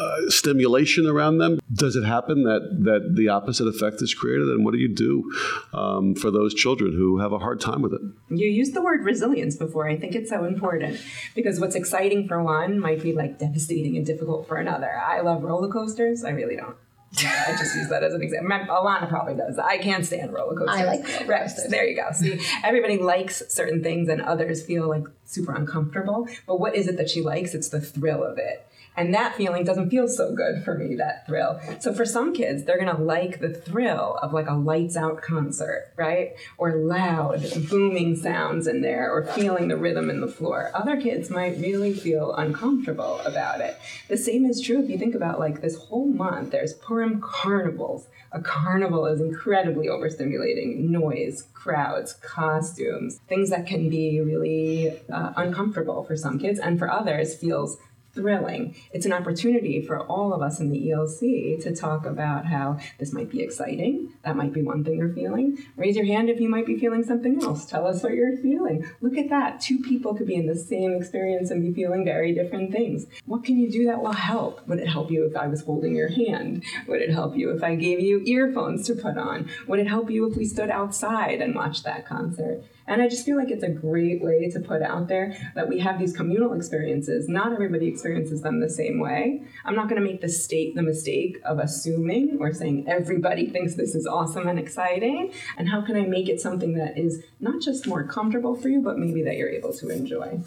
uh, 0.00 0.30
stimulation 0.30 1.06
around 1.06 1.38
them? 1.38 1.60
Does 1.72 1.96
it 1.96 2.04
happen 2.04 2.44
that 2.44 2.62
that 2.88 3.16
the 3.16 3.28
opposite 3.28 3.66
effect 3.66 4.02
is 4.02 4.14
created? 4.14 4.48
And 4.48 4.64
what 4.64 4.72
do 4.72 4.78
you 4.78 4.92
do 4.94 5.32
um, 5.72 6.14
for 6.14 6.30
those 6.30 6.54
children 6.54 6.92
who 6.92 7.18
have 7.18 7.32
a 7.32 7.38
hard 7.38 7.60
time 7.60 7.82
with 7.82 7.92
it? 7.92 8.00
You 8.30 8.48
use 8.48 8.70
the 8.72 8.82
word 8.82 9.04
resilience 9.08 9.56
before. 9.56 9.88
I 9.88 9.96
think 9.96 10.14
it's 10.14 10.30
so 10.30 10.44
important 10.44 11.00
because 11.34 11.58
what's 11.58 11.74
exciting 11.74 12.28
for 12.28 12.42
one 12.42 12.78
might 12.78 13.02
be 13.02 13.12
like 13.12 13.38
devastating 13.38 13.96
and 13.96 14.04
difficult 14.04 14.46
for 14.46 14.56
another. 14.56 14.92
I 14.96 15.20
love 15.22 15.42
roller 15.42 15.68
coasters. 15.68 16.24
I 16.24 16.30
really 16.30 16.56
don't. 16.56 16.76
I 17.16 17.56
just 17.58 17.74
use 17.74 17.88
that 17.88 18.04
as 18.04 18.12
an 18.12 18.22
example. 18.22 18.50
Alana 18.68 19.08
probably 19.08 19.34
does. 19.34 19.58
I 19.58 19.78
can't 19.78 20.04
stand 20.04 20.32
roller 20.32 20.54
coasters. 20.54 20.78
I 20.78 20.84
like 20.84 21.00
roller 21.08 21.38
coasters. 21.38 21.64
Right. 21.64 21.70
There 21.70 21.86
you 21.86 21.96
go. 21.96 22.12
See, 22.12 22.38
everybody 22.62 22.98
likes 22.98 23.42
certain 23.48 23.82
things 23.82 24.10
and 24.10 24.20
others 24.20 24.62
feel 24.62 24.86
like 24.88 25.04
super 25.24 25.54
uncomfortable. 25.54 26.28
But 26.46 26.60
what 26.60 26.74
is 26.76 26.86
it 26.86 26.98
that 26.98 27.08
she 27.08 27.22
likes? 27.22 27.54
It's 27.54 27.70
the 27.70 27.80
thrill 27.80 28.22
of 28.22 28.36
it. 28.36 28.67
And 28.98 29.14
that 29.14 29.36
feeling 29.36 29.62
doesn't 29.62 29.90
feel 29.90 30.08
so 30.08 30.34
good 30.34 30.64
for 30.64 30.74
me, 30.74 30.96
that 30.96 31.24
thrill. 31.24 31.60
So 31.78 31.94
for 31.94 32.04
some 32.04 32.34
kids, 32.34 32.64
they're 32.64 32.80
gonna 32.84 33.00
like 33.00 33.38
the 33.38 33.48
thrill 33.48 34.18
of 34.20 34.32
like 34.32 34.48
a 34.48 34.54
lights 34.54 34.96
out 34.96 35.22
concert, 35.22 35.92
right? 35.94 36.32
Or 36.56 36.72
loud, 36.72 37.46
booming 37.70 38.16
sounds 38.16 38.66
in 38.66 38.82
there, 38.82 39.12
or 39.12 39.22
feeling 39.22 39.68
the 39.68 39.76
rhythm 39.76 40.10
in 40.10 40.20
the 40.20 40.26
floor. 40.26 40.72
Other 40.74 41.00
kids 41.00 41.30
might 41.30 41.58
really 41.58 41.94
feel 41.94 42.34
uncomfortable 42.34 43.20
about 43.20 43.60
it. 43.60 43.78
The 44.08 44.16
same 44.16 44.44
is 44.44 44.60
true 44.60 44.82
if 44.82 44.90
you 44.90 44.98
think 44.98 45.14
about 45.14 45.38
like 45.38 45.60
this 45.60 45.76
whole 45.76 46.06
month, 46.06 46.50
there's 46.50 46.74
Purim 46.74 47.20
carnivals. 47.20 48.08
A 48.32 48.42
carnival 48.42 49.06
is 49.06 49.20
incredibly 49.20 49.86
overstimulating 49.86 50.80
noise, 50.90 51.44
crowds, 51.54 52.14
costumes, 52.14 53.20
things 53.28 53.48
that 53.50 53.66
can 53.66 53.88
be 53.88 54.20
really 54.20 54.90
uh, 55.08 55.32
uncomfortable 55.36 56.02
for 56.02 56.16
some 56.16 56.38
kids, 56.38 56.58
and 56.58 56.80
for 56.80 56.90
others 56.90 57.36
feels 57.36 57.78
thrilling. 58.14 58.74
It's 58.92 59.06
an 59.06 59.12
opportunity 59.12 59.80
for 59.82 60.00
all 60.00 60.32
of 60.32 60.42
us 60.42 60.60
in 60.60 60.70
the 60.70 60.88
ELC 60.88 61.62
to 61.62 61.74
talk 61.74 62.06
about 62.06 62.46
how 62.46 62.78
this 62.98 63.12
might 63.12 63.30
be 63.30 63.42
exciting. 63.42 64.12
That 64.24 64.36
might 64.36 64.52
be 64.52 64.62
one 64.62 64.84
thing 64.84 64.98
you're 64.98 65.12
feeling. 65.12 65.58
Raise 65.76 65.96
your 65.96 66.06
hand 66.06 66.28
if 66.28 66.40
you 66.40 66.48
might 66.48 66.66
be 66.66 66.78
feeling 66.78 67.04
something 67.04 67.42
else. 67.42 67.66
Tell 67.66 67.86
us 67.86 68.02
what 68.02 68.14
you're 68.14 68.36
feeling. 68.36 68.84
Look 69.00 69.16
at 69.16 69.28
that. 69.30 69.60
Two 69.60 69.78
people 69.78 70.14
could 70.14 70.26
be 70.26 70.34
in 70.34 70.46
the 70.46 70.56
same 70.56 70.94
experience 70.94 71.50
and 71.50 71.62
be 71.62 71.72
feeling 71.72 72.04
very 72.04 72.34
different 72.34 72.72
things. 72.72 73.06
What 73.26 73.44
can 73.44 73.58
you 73.58 73.70
do 73.70 73.86
that 73.86 74.02
will 74.02 74.12
help? 74.12 74.66
Would 74.68 74.80
it 74.80 74.88
help 74.88 75.10
you 75.10 75.26
if 75.26 75.36
I 75.36 75.46
was 75.46 75.62
holding 75.62 75.94
your 75.94 76.08
hand? 76.08 76.64
Would 76.86 77.02
it 77.02 77.10
help 77.10 77.36
you 77.36 77.50
if 77.50 77.62
I 77.62 77.74
gave 77.74 78.00
you 78.00 78.22
earphones 78.24 78.86
to 78.86 78.94
put 78.94 79.16
on? 79.16 79.48
Would 79.66 79.80
it 79.80 79.88
help 79.88 80.10
you 80.10 80.28
if 80.30 80.36
we 80.36 80.44
stood 80.44 80.70
outside 80.70 81.40
and 81.40 81.54
watched 81.54 81.84
that 81.84 82.06
concert? 82.06 82.64
And 82.88 83.02
I 83.02 83.08
just 83.08 83.26
feel 83.26 83.36
like 83.36 83.50
it's 83.50 83.62
a 83.62 83.68
great 83.68 84.22
way 84.22 84.48
to 84.48 84.60
put 84.60 84.80
out 84.80 85.08
there 85.08 85.36
that 85.54 85.68
we 85.68 85.78
have 85.80 85.98
these 85.98 86.16
communal 86.16 86.54
experiences. 86.54 87.28
Not 87.28 87.52
everybody 87.52 87.86
experiences 87.86 88.40
them 88.40 88.60
the 88.60 88.70
same 88.70 88.98
way. 88.98 89.42
I'm 89.66 89.76
not 89.76 89.90
going 89.90 90.02
to 90.02 90.08
make 90.08 90.22
the 90.22 90.28
state 90.28 90.74
the 90.74 90.82
mistake 90.82 91.38
of 91.44 91.58
assuming 91.58 92.38
or 92.40 92.52
saying 92.54 92.88
everybody 92.88 93.46
thinks 93.46 93.74
this 93.74 93.94
is 93.94 94.06
awesome 94.06 94.48
and 94.48 94.58
exciting. 94.58 95.34
And 95.58 95.68
how 95.68 95.82
can 95.82 95.96
I 95.96 96.06
make 96.06 96.30
it 96.30 96.40
something 96.40 96.74
that 96.74 96.96
is 96.96 97.22
not 97.40 97.60
just 97.60 97.86
more 97.86 98.04
comfortable 98.04 98.56
for 98.56 98.70
you, 98.70 98.80
but 98.80 98.98
maybe 98.98 99.22
that 99.22 99.36
you're 99.36 99.50
able 99.50 99.74
to 99.74 99.90
enjoy? 99.90 100.40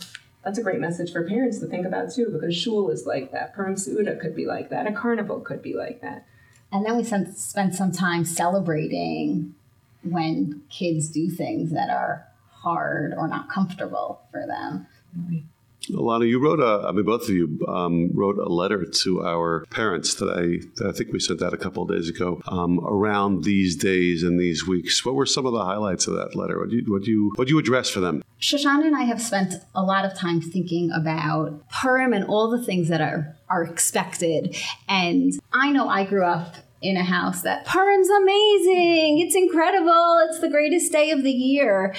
That's 0.44 0.58
a 0.58 0.64
great 0.64 0.80
message 0.80 1.12
for 1.12 1.28
parents 1.28 1.60
to 1.60 1.68
think 1.68 1.86
about 1.86 2.12
too, 2.12 2.28
because 2.32 2.58
shul 2.58 2.90
is 2.90 3.06
like 3.06 3.32
that. 3.32 3.54
Purim 3.54 3.76
Seudah 3.76 4.20
could 4.20 4.36
be 4.36 4.48
like 4.48 4.72
that. 4.72 4.88
A 4.88 4.92
carnival 4.92 5.42
could 5.42 5.62
be 5.62 5.76
like 5.76 6.02
that. 6.02 6.26
And 6.72 6.84
then 6.84 6.98
we 6.98 7.04
spend 7.04 7.76
some 7.76 7.92
time 7.92 8.26
celebrating 8.26 9.54
when 10.02 10.64
kids 10.72 11.10
do 11.10 11.30
things 11.30 11.70
that 11.74 11.92
are 11.92 12.26
hard 12.62 13.14
or 13.18 13.28
not 13.28 13.50
comfortable 13.50 14.22
for 14.32 14.46
them. 14.46 14.88
Alana, 15.90 16.28
you 16.28 16.40
wrote 16.40 16.60
a, 16.60 16.88
I 16.88 16.92
mean, 16.92 17.06
both 17.06 17.24
of 17.24 17.30
you 17.30 17.60
um, 17.68 18.12
wrote 18.14 18.38
a 18.38 18.48
letter 18.48 18.86
to 18.86 19.24
our 19.24 19.66
parents 19.72 20.14
that 20.16 20.30
I, 20.30 20.66
that 20.78 20.88
I 20.88 20.92
think 20.92 21.12
we 21.12 21.20
sent 21.20 21.42
out 21.42 21.56
a 21.56 21.58
couple 21.58 21.82
of 21.82 21.90
days 21.90 22.08
ago 22.08 22.40
um, 22.48 22.80
around 22.86 23.44
these 23.44 23.76
days 23.76 24.22
and 24.22 24.40
these 24.40 24.68
weeks. 24.68 25.04
What 25.04 25.16
were 25.16 25.26
some 25.26 25.48
of 25.48 25.54
the 25.54 25.66
highlights 25.66 26.06
of 26.08 26.14
that 26.16 26.36
letter? 26.36 26.60
What 26.60 26.70
do 26.70 26.76
you, 26.78 26.84
what 26.88 27.04
do 27.04 27.12
you, 27.12 27.34
what 27.36 27.48
do 27.48 27.54
you 27.54 27.60
address 27.60 27.90
for 27.90 28.00
them? 28.00 28.24
Shoshana 28.40 28.86
and 28.86 28.96
I 28.96 29.04
have 29.04 29.22
spent 29.22 29.56
a 29.74 29.82
lot 29.84 30.06
of 30.06 30.16
time 30.16 30.40
thinking 30.40 30.92
about 30.92 31.68
Purim 31.70 32.14
and 32.14 32.26
all 32.26 32.50
the 32.50 32.64
things 32.64 32.88
that 32.90 33.02
are, 33.02 33.36
are 33.50 33.64
expected. 33.64 34.56
And 34.88 35.34
I 35.52 35.72
know 35.72 35.90
I 35.90 36.06
grew 36.06 36.26
up 36.26 36.56
in 36.82 36.96
a 36.98 37.04
house 37.04 37.42
that 37.42 37.66
Purim's 37.66 38.10
amazing. 38.10 39.20
It's 39.20 39.36
incredible. 39.36 40.20
It's 40.28 40.40
the 40.40 40.50
greatest 40.50 40.92
day 40.92 41.12
of 41.12 41.24
the 41.24 41.32
year. 41.32 41.96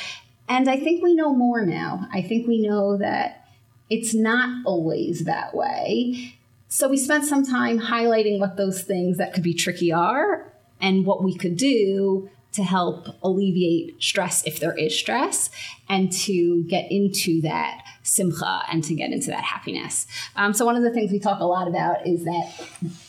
And 0.53 0.69
I 0.69 0.77
think 0.77 1.03
we 1.03 1.15
know 1.15 1.35
more 1.35 1.65
now. 1.65 2.07
I 2.13 2.21
think 2.21 2.47
we 2.47 2.61
know 2.61 2.99
that 2.99 3.47
it's 3.89 4.13
not 4.13 4.67
always 4.67 5.25
that 5.25 5.55
way. 5.55 6.35
So 6.69 6.89
we 6.89 6.99
spent 6.99 7.25
some 7.25 7.43
time 7.43 7.81
highlighting 7.81 8.39
what 8.39 8.59
those 8.59 8.83
things 8.83 9.17
that 9.17 9.33
could 9.33 9.43
be 9.43 9.55
tricky 9.55 9.95
are 9.95 10.53
and 10.79 11.07
what 11.07 11.25
we 11.25 11.35
could 11.35 11.57
do 11.57 12.29
to 12.53 12.63
help 12.63 13.09
alleviate 13.23 14.03
stress 14.03 14.47
if 14.47 14.61
there 14.61 14.77
is 14.77 14.97
stress 14.99 15.51
and 15.89 16.13
to 16.13 16.65
get 16.65 16.91
into 16.91 17.41
that 17.43 17.83
simcha 18.03 18.63
and 18.71 18.85
to 18.85 18.95
get 18.95 19.11
into 19.11 19.29
that 19.29 19.43
happiness. 19.43 20.07
Um, 20.37 20.53
so, 20.53 20.67
one 20.67 20.77
of 20.77 20.83
the 20.83 20.91
things 20.91 21.11
we 21.13 21.19
talk 21.19 21.41
a 21.41 21.45
lot 21.45 21.69
about 21.69 22.07
is 22.07 22.25
that 22.25 22.53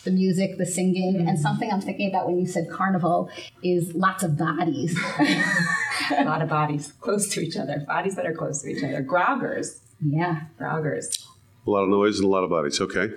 the 0.04 0.10
music, 0.10 0.56
the 0.56 0.66
singing, 0.66 1.16
mm-hmm. 1.16 1.28
and 1.28 1.38
something 1.38 1.70
I'm 1.70 1.80
thinking 1.80 2.08
about 2.08 2.26
when 2.26 2.38
you 2.38 2.46
said 2.46 2.70
carnival 2.70 3.30
is 3.62 3.94
lots 3.94 4.22
of 4.22 4.38
bodies. 4.38 4.98
a 6.10 6.24
lot 6.24 6.42
of 6.42 6.48
bodies 6.48 6.92
close 7.00 7.28
to 7.30 7.40
each 7.40 7.56
other, 7.56 7.84
bodies 7.86 8.16
that 8.16 8.26
are 8.26 8.34
close 8.34 8.62
to 8.62 8.68
each 8.68 8.82
other. 8.82 9.02
Groggers. 9.02 9.80
Yeah. 10.00 10.42
Groggers. 10.58 11.26
A 11.66 11.70
lot 11.70 11.84
of 11.84 11.88
noise 11.88 12.18
and 12.18 12.26
a 12.26 12.28
lot 12.28 12.44
of 12.44 12.50
bodies. 12.50 12.80
Okay. 12.80 13.08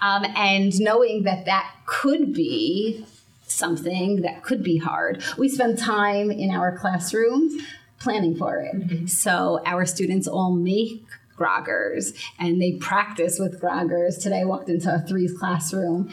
Um, 0.00 0.24
and 0.36 0.78
knowing 0.80 1.24
that 1.24 1.44
that 1.46 1.74
could 1.86 2.32
be 2.32 3.04
something 3.50 4.22
that 4.22 4.42
could 4.42 4.62
be 4.62 4.78
hard. 4.78 5.22
We 5.36 5.48
spend 5.48 5.78
time 5.78 6.30
in 6.30 6.50
our 6.50 6.76
classrooms 6.76 7.62
planning 7.98 8.36
for 8.36 8.60
it. 8.60 8.74
Mm-hmm. 8.74 9.06
So 9.06 9.60
our 9.66 9.84
students 9.84 10.26
all 10.26 10.52
make 10.52 11.04
groggers 11.36 12.12
and 12.38 12.60
they 12.60 12.72
practice 12.72 13.38
with 13.38 13.60
groggers. 13.60 14.22
Today 14.22 14.40
I 14.40 14.44
walked 14.44 14.68
into 14.68 14.94
a 14.94 15.00
threes 15.00 15.36
classroom 15.38 16.10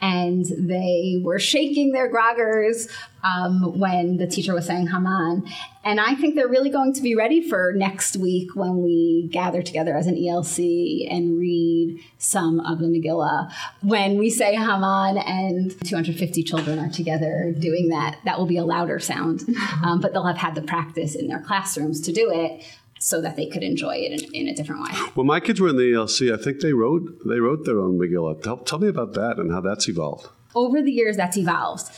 and 0.00 0.44
they 0.58 1.20
were 1.22 1.38
shaking 1.38 1.92
their 1.92 2.12
groggers 2.12 2.90
um, 3.24 3.78
when 3.78 4.18
the 4.18 4.26
teacher 4.26 4.54
was 4.54 4.66
saying 4.66 4.88
Haman. 4.88 5.46
And 5.84 6.00
I 6.00 6.14
think 6.14 6.34
they're 6.34 6.48
really 6.48 6.70
going 6.70 6.92
to 6.94 7.02
be 7.02 7.14
ready 7.14 7.48
for 7.48 7.72
next 7.74 8.16
week 8.16 8.54
when 8.54 8.82
we 8.82 9.28
gather 9.32 9.62
together 9.62 9.96
as 9.96 10.06
an 10.06 10.16
ELC 10.16 11.10
and 11.10 11.38
read 11.38 12.00
some 12.18 12.60
of 12.60 12.78
the 12.78 12.86
Megillah. 12.86 13.50
When 13.82 14.18
we 14.18 14.30
say 14.30 14.54
Haman 14.54 15.18
and 15.18 15.74
250 15.86 16.42
children 16.42 16.78
are 16.78 16.90
together 16.90 17.54
doing 17.58 17.88
that, 17.88 18.18
that 18.24 18.38
will 18.38 18.46
be 18.46 18.58
a 18.58 18.64
louder 18.64 18.98
sound. 18.98 19.44
Um, 19.82 20.00
but 20.00 20.12
they'll 20.12 20.26
have 20.26 20.36
had 20.36 20.54
the 20.54 20.62
practice 20.62 21.14
in 21.14 21.28
their 21.28 21.40
classrooms 21.40 22.00
to 22.02 22.12
do 22.12 22.30
it 22.32 22.64
so 22.98 23.20
that 23.20 23.36
they 23.36 23.46
could 23.46 23.62
enjoy 23.62 23.96
it 23.96 24.22
in, 24.22 24.34
in, 24.34 24.48
a 24.48 24.54
different 24.54 24.82
way. 24.82 24.90
When 25.14 25.26
my 25.26 25.40
kids 25.40 25.60
were 25.60 25.68
in 25.68 25.76
the 25.76 25.82
ELC, 25.82 26.32
I 26.32 26.42
think 26.42 26.60
they 26.60 26.72
wrote 26.72 27.02
they 27.26 27.40
wrote 27.40 27.64
their 27.64 27.80
own 27.80 27.98
Megillah. 27.98 28.42
Tell, 28.42 28.58
tell 28.58 28.78
me 28.78 28.88
about 28.88 29.14
that 29.14 29.38
and 29.38 29.52
how 29.52 29.60
that's 29.60 29.88
evolved. 29.88 30.28
Over 30.54 30.80
the 30.80 30.92
years, 30.92 31.16
that's 31.16 31.36
evolved. 31.36 31.90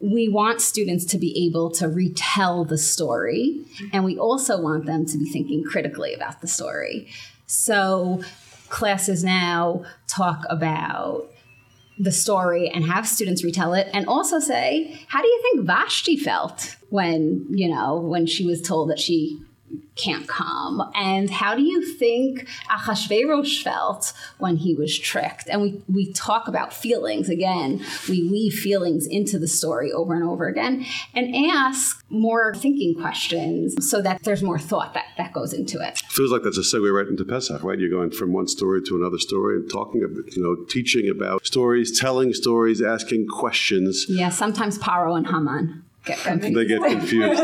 We 0.00 0.28
want 0.28 0.62
students 0.62 1.04
to 1.06 1.18
be 1.18 1.46
able 1.46 1.70
to 1.72 1.86
retell 1.86 2.64
the 2.64 2.78
story, 2.78 3.66
and 3.92 4.02
we 4.02 4.18
also 4.18 4.60
want 4.60 4.86
them 4.86 5.04
to 5.04 5.18
be 5.18 5.28
thinking 5.28 5.62
critically 5.62 6.14
about 6.14 6.40
the 6.40 6.48
story. 6.48 7.08
So, 7.46 8.22
classes 8.70 9.22
now 9.22 9.84
talk 10.06 10.44
about 10.48 11.30
the 11.98 12.12
story 12.12 12.70
and 12.70 12.86
have 12.86 13.06
students 13.06 13.44
retell 13.44 13.74
it 13.74 13.86
and 13.92 14.06
also 14.06 14.38
say 14.38 14.98
how 15.08 15.20
do 15.20 15.28
you 15.28 15.42
think 15.42 15.66
vashti 15.66 16.16
felt 16.16 16.76
when 16.88 17.44
you 17.50 17.68
know 17.68 18.00
when 18.00 18.24
she 18.24 18.46
was 18.46 18.62
told 18.62 18.88
that 18.88 18.98
she 18.98 19.38
can't 19.96 20.26
come. 20.26 20.90
And 20.94 21.30
how 21.30 21.54
do 21.54 21.62
you 21.62 21.84
think 21.84 22.48
Achashverosh 22.70 23.62
felt 23.62 24.12
when 24.38 24.56
he 24.56 24.74
was 24.74 24.98
tricked? 24.98 25.48
And 25.48 25.60
we, 25.62 25.82
we 25.88 26.12
talk 26.12 26.48
about 26.48 26.72
feelings 26.72 27.28
again. 27.28 27.84
We 28.08 28.28
weave 28.28 28.54
feelings 28.54 29.06
into 29.06 29.38
the 29.38 29.48
story 29.48 29.92
over 29.92 30.14
and 30.14 30.24
over 30.24 30.46
again 30.46 30.86
and 31.14 31.34
ask 31.34 32.04
more 32.08 32.54
thinking 32.54 32.94
questions 33.00 33.88
so 33.88 34.00
that 34.02 34.22
there's 34.22 34.42
more 34.42 34.58
thought 34.58 34.94
that, 34.94 35.06
that 35.18 35.32
goes 35.32 35.52
into 35.52 35.80
it. 35.80 35.98
Feels 36.08 36.32
like 36.32 36.42
that's 36.42 36.58
a 36.58 36.62
segue 36.62 36.92
right 36.92 37.06
into 37.06 37.24
Pesach, 37.24 37.62
right? 37.62 37.78
You're 37.78 37.90
going 37.90 38.10
from 38.10 38.32
one 38.32 38.48
story 38.48 38.80
to 38.86 38.96
another 38.96 39.18
story 39.18 39.56
and 39.56 39.70
talking 39.70 40.02
about, 40.02 40.34
you 40.34 40.42
know, 40.42 40.64
teaching 40.68 41.08
about 41.08 41.46
stories, 41.46 41.98
telling 41.98 42.32
stories, 42.32 42.82
asking 42.82 43.26
questions. 43.28 44.06
Yeah, 44.08 44.30
sometimes 44.30 44.78
Paro 44.78 45.16
and 45.16 45.26
Haman 45.26 45.84
get 46.06 46.18
confused. 46.18 46.56
they 46.56 46.64
get 46.64 46.82
confused. 46.82 47.42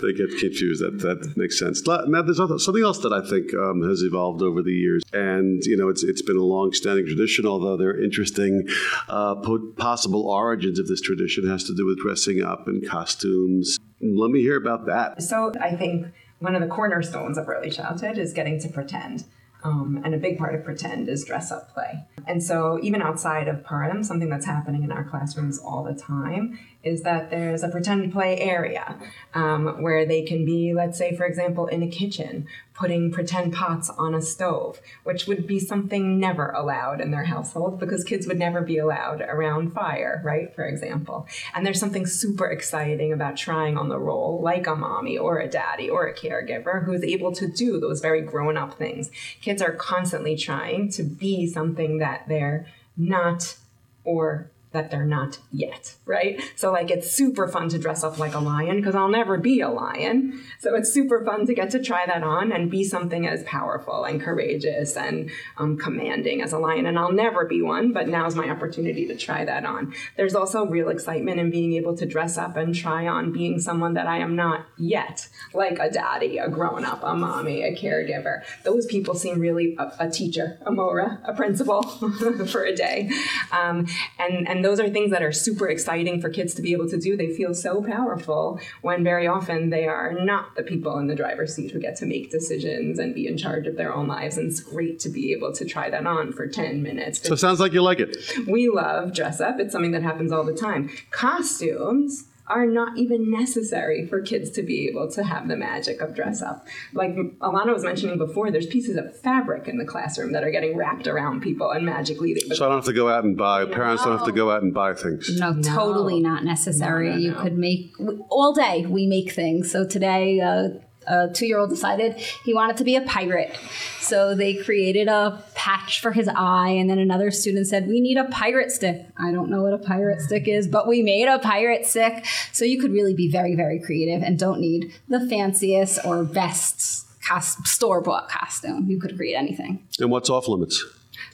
they 0.00 0.12
get 0.12 0.30
confused. 0.38 0.82
That 0.82 1.00
that 1.00 1.36
makes 1.36 1.58
sense. 1.58 1.84
Now, 1.86 2.22
there's 2.22 2.36
something 2.36 2.82
else 2.82 2.98
that 2.98 3.12
I 3.12 3.28
think 3.28 3.52
um, 3.54 3.82
has 3.88 4.02
evolved 4.02 4.40
over 4.40 4.62
the 4.62 4.72
years, 4.72 5.02
and 5.12 5.60
you 5.64 5.76
know, 5.76 5.88
it's 5.88 6.04
it's 6.04 6.22
been 6.22 6.36
a 6.36 6.44
long-standing 6.44 7.06
tradition. 7.06 7.46
Although 7.46 7.76
there 7.76 7.90
are 7.90 8.00
interesting 8.00 8.68
uh, 9.08 9.34
possible 9.76 10.26
origins 10.26 10.78
of 10.78 10.86
this 10.86 11.00
tradition, 11.00 11.44
it 11.44 11.50
has 11.50 11.64
to 11.64 11.74
do 11.74 11.86
with 11.86 11.98
dressing 11.98 12.42
up 12.42 12.68
and 12.68 12.86
costumes. 12.86 13.78
Let 14.00 14.30
me 14.30 14.40
hear 14.42 14.56
about 14.56 14.86
that. 14.86 15.22
So 15.22 15.52
I 15.60 15.74
think 15.74 16.06
one 16.38 16.54
of 16.54 16.62
the 16.62 16.68
cornerstones 16.68 17.36
of 17.36 17.48
early 17.48 17.70
childhood 17.70 18.16
is 18.16 18.32
getting 18.32 18.60
to 18.60 18.68
pretend. 18.68 19.24
Um, 19.62 20.00
and 20.04 20.14
a 20.14 20.18
big 20.18 20.38
part 20.38 20.54
of 20.54 20.64
pretend 20.64 21.08
is 21.10 21.24
dress 21.24 21.52
up 21.52 21.74
play. 21.74 22.06
And 22.26 22.42
so, 22.42 22.78
even 22.82 23.02
outside 23.02 23.46
of 23.46 23.62
Purim, 23.62 24.02
something 24.02 24.30
that's 24.30 24.46
happening 24.46 24.84
in 24.84 24.90
our 24.90 25.04
classrooms 25.04 25.58
all 25.58 25.84
the 25.84 25.92
time 25.92 26.58
is 26.82 27.02
that 27.02 27.30
there's 27.30 27.62
a 27.62 27.68
pretend 27.68 28.12
play 28.12 28.38
area 28.38 28.96
um, 29.34 29.82
where 29.82 30.06
they 30.06 30.22
can 30.22 30.44
be, 30.44 30.72
let's 30.74 30.96
say, 30.96 31.14
for 31.14 31.26
example, 31.26 31.66
in 31.66 31.82
a 31.82 31.88
kitchen, 31.88 32.46
putting 32.72 33.12
pretend 33.12 33.52
pots 33.52 33.90
on 33.90 34.14
a 34.14 34.22
stove, 34.22 34.80
which 35.04 35.26
would 35.26 35.46
be 35.46 35.58
something 35.58 36.18
never 36.18 36.48
allowed 36.52 36.98
in 37.00 37.10
their 37.10 37.24
household 37.24 37.78
because 37.78 38.02
kids 38.02 38.26
would 38.26 38.38
never 38.38 38.62
be 38.62 38.78
allowed 38.78 39.20
around 39.20 39.74
fire, 39.74 40.22
right? 40.24 40.54
For 40.54 40.64
example. 40.64 41.26
And 41.54 41.66
there's 41.66 41.78
something 41.78 42.06
super 42.06 42.46
exciting 42.46 43.12
about 43.12 43.36
trying 43.36 43.76
on 43.76 43.90
the 43.90 43.98
role, 43.98 44.40
like 44.42 44.66
a 44.66 44.74
mommy 44.74 45.18
or 45.18 45.38
a 45.38 45.48
daddy 45.48 45.90
or 45.90 46.06
a 46.06 46.14
caregiver 46.14 46.84
who 46.84 46.92
is 46.92 47.04
able 47.04 47.32
to 47.32 47.46
do 47.46 47.78
those 47.78 48.00
very 48.00 48.22
grown 48.22 48.56
up 48.56 48.78
things. 48.78 49.10
Kids 49.42 49.60
are 49.60 49.72
constantly 49.72 50.34
trying 50.34 50.90
to 50.92 51.02
be 51.02 51.46
something 51.46 51.98
that 51.98 52.26
they're 52.28 52.66
not 52.96 53.56
or 54.04 54.50
that 54.72 54.90
they're 54.90 55.04
not 55.04 55.38
yet, 55.52 55.96
right? 56.06 56.40
So, 56.54 56.70
like, 56.72 56.90
it's 56.90 57.10
super 57.10 57.48
fun 57.48 57.68
to 57.70 57.78
dress 57.78 58.04
up 58.04 58.18
like 58.18 58.34
a 58.34 58.38
lion 58.38 58.76
because 58.76 58.94
I'll 58.94 59.08
never 59.08 59.36
be 59.36 59.60
a 59.60 59.68
lion. 59.68 60.40
So, 60.60 60.74
it's 60.76 60.92
super 60.92 61.24
fun 61.24 61.46
to 61.46 61.54
get 61.54 61.70
to 61.70 61.82
try 61.82 62.06
that 62.06 62.22
on 62.22 62.52
and 62.52 62.70
be 62.70 62.84
something 62.84 63.26
as 63.26 63.42
powerful 63.44 64.04
and 64.04 64.20
courageous 64.20 64.96
and 64.96 65.30
um, 65.58 65.76
commanding 65.76 66.40
as 66.42 66.52
a 66.52 66.58
lion. 66.58 66.86
And 66.86 66.98
I'll 66.98 67.12
never 67.12 67.44
be 67.44 67.62
one, 67.62 67.92
but 67.92 68.08
now's 68.08 68.36
my 68.36 68.48
opportunity 68.48 69.06
to 69.08 69.16
try 69.16 69.44
that 69.44 69.64
on. 69.64 69.92
There's 70.16 70.34
also 70.34 70.66
real 70.66 70.88
excitement 70.88 71.40
in 71.40 71.50
being 71.50 71.74
able 71.74 71.96
to 71.96 72.06
dress 72.06 72.38
up 72.38 72.56
and 72.56 72.74
try 72.74 73.08
on 73.08 73.32
being 73.32 73.58
someone 73.60 73.94
that 73.94 74.06
I 74.06 74.18
am 74.18 74.36
not 74.36 74.66
yet, 74.78 75.28
like 75.52 75.78
a 75.78 75.90
daddy, 75.90 76.38
a 76.38 76.48
grown 76.48 76.84
up, 76.84 77.02
a 77.02 77.14
mommy, 77.14 77.62
a 77.62 77.74
caregiver. 77.74 78.42
Those 78.62 78.86
people 78.86 79.14
seem 79.14 79.40
really 79.40 79.76
a, 79.78 79.92
a 80.00 80.10
teacher, 80.10 80.58
a 80.64 80.70
mora, 80.70 81.20
a 81.24 81.34
principal 81.34 81.82
for 82.46 82.64
a 82.64 82.74
day. 82.74 83.10
Um, 83.52 83.86
and, 84.18 84.48
and 84.48 84.59
and 84.60 84.64
those 84.66 84.78
are 84.78 84.90
things 84.90 85.10
that 85.10 85.22
are 85.22 85.32
super 85.32 85.70
exciting 85.70 86.20
for 86.20 86.28
kids 86.28 86.52
to 86.52 86.60
be 86.60 86.72
able 86.72 86.86
to 86.90 86.98
do. 86.98 87.16
They 87.16 87.34
feel 87.34 87.54
so 87.54 87.82
powerful 87.82 88.60
when 88.82 89.02
very 89.02 89.26
often 89.26 89.70
they 89.70 89.86
are 89.86 90.12
not 90.12 90.54
the 90.54 90.62
people 90.62 90.98
in 90.98 91.06
the 91.06 91.14
driver's 91.14 91.54
seat 91.54 91.70
who 91.70 91.80
get 91.80 91.96
to 91.96 92.04
make 92.04 92.30
decisions 92.30 92.98
and 92.98 93.14
be 93.14 93.26
in 93.26 93.38
charge 93.38 93.66
of 93.66 93.76
their 93.76 93.94
own 93.94 94.06
lives. 94.06 94.36
And 94.36 94.50
it's 94.50 94.60
great 94.60 95.00
to 95.00 95.08
be 95.08 95.32
able 95.32 95.54
to 95.54 95.64
try 95.64 95.88
that 95.88 96.06
on 96.06 96.34
for 96.34 96.46
10 96.46 96.82
minutes. 96.82 97.26
So 97.26 97.32
it 97.32 97.38
sounds 97.38 97.58
like 97.58 97.72
you 97.72 97.80
like 97.80 98.00
it. 98.00 98.18
We 98.46 98.68
love 98.68 99.14
dress 99.14 99.40
up. 99.40 99.58
It's 99.60 99.72
something 99.72 99.92
that 99.92 100.02
happens 100.02 100.30
all 100.30 100.44
the 100.44 100.52
time. 100.52 100.90
Costumes 101.10 102.24
are 102.50 102.66
not 102.66 102.98
even 102.98 103.30
necessary 103.30 104.06
for 104.06 104.20
kids 104.20 104.50
to 104.50 104.62
be 104.62 104.88
able 104.88 105.10
to 105.12 105.22
have 105.22 105.48
the 105.48 105.56
magic 105.56 106.00
of 106.00 106.14
dress 106.14 106.42
up. 106.42 106.66
Like 106.92 107.14
Alana 107.14 107.72
was 107.72 107.84
mentioning 107.84 108.18
before, 108.18 108.50
there's 108.50 108.66
pieces 108.66 108.96
of 108.96 109.16
fabric 109.20 109.68
in 109.68 109.78
the 109.78 109.84
classroom 109.84 110.32
that 110.32 110.42
are 110.42 110.50
getting 110.50 110.76
wrapped 110.76 111.06
around 111.06 111.40
people 111.40 111.70
and 111.70 111.86
magically 111.86 112.34
they. 112.34 112.54
So 112.54 112.66
I 112.66 112.68
don't 112.68 112.78
have 112.78 112.84
to 112.86 112.92
go 112.92 113.08
out 113.08 113.24
and 113.24 113.36
buy. 113.36 113.64
No. 113.64 113.72
Parents 113.72 114.04
don't 114.04 114.18
have 114.18 114.26
to 114.26 114.32
go 114.32 114.50
out 114.50 114.62
and 114.62 114.74
buy 114.74 114.94
things. 114.94 115.38
No, 115.38 115.52
no. 115.52 115.62
totally 115.62 116.20
not 116.20 116.44
necessary. 116.44 117.10
No, 117.10 117.16
you 117.16 117.34
could 117.34 117.56
make 117.56 117.94
all 118.28 118.52
day. 118.52 118.84
We 118.86 119.06
make 119.06 119.32
things. 119.32 119.70
So 119.70 119.86
today. 119.86 120.40
Uh, 120.40 120.80
a 121.10 121.28
two 121.32 121.46
year 121.46 121.58
old 121.58 121.70
decided 121.70 122.16
he 122.44 122.54
wanted 122.54 122.76
to 122.78 122.84
be 122.84 122.96
a 122.96 123.02
pirate. 123.02 123.56
So 124.00 124.34
they 124.34 124.54
created 124.54 125.08
a 125.08 125.42
patch 125.54 126.00
for 126.00 126.12
his 126.12 126.28
eye, 126.28 126.70
and 126.70 126.88
then 126.88 126.98
another 126.98 127.30
student 127.30 127.66
said, 127.66 127.86
We 127.86 128.00
need 128.00 128.16
a 128.16 128.24
pirate 128.24 128.70
stick. 128.70 129.06
I 129.16 129.32
don't 129.32 129.50
know 129.50 129.62
what 129.62 129.72
a 129.72 129.78
pirate 129.78 130.20
stick 130.20 130.48
is, 130.48 130.66
but 130.66 130.86
we 130.88 131.02
made 131.02 131.26
a 131.26 131.38
pirate 131.38 131.86
stick. 131.86 132.24
So 132.52 132.64
you 132.64 132.80
could 132.80 132.92
really 132.92 133.14
be 133.14 133.30
very, 133.30 133.54
very 133.54 133.78
creative 133.78 134.22
and 134.22 134.38
don't 134.38 134.60
need 134.60 134.92
the 135.08 135.20
fanciest 135.20 136.04
or 136.04 136.24
best 136.24 137.06
cost- 137.22 137.66
store 137.66 138.00
bought 138.00 138.28
costume. 138.28 138.88
You 138.88 138.98
could 138.98 139.16
create 139.16 139.34
anything. 139.34 139.86
And 139.98 140.10
what's 140.10 140.30
off 140.30 140.48
limits? 140.48 140.84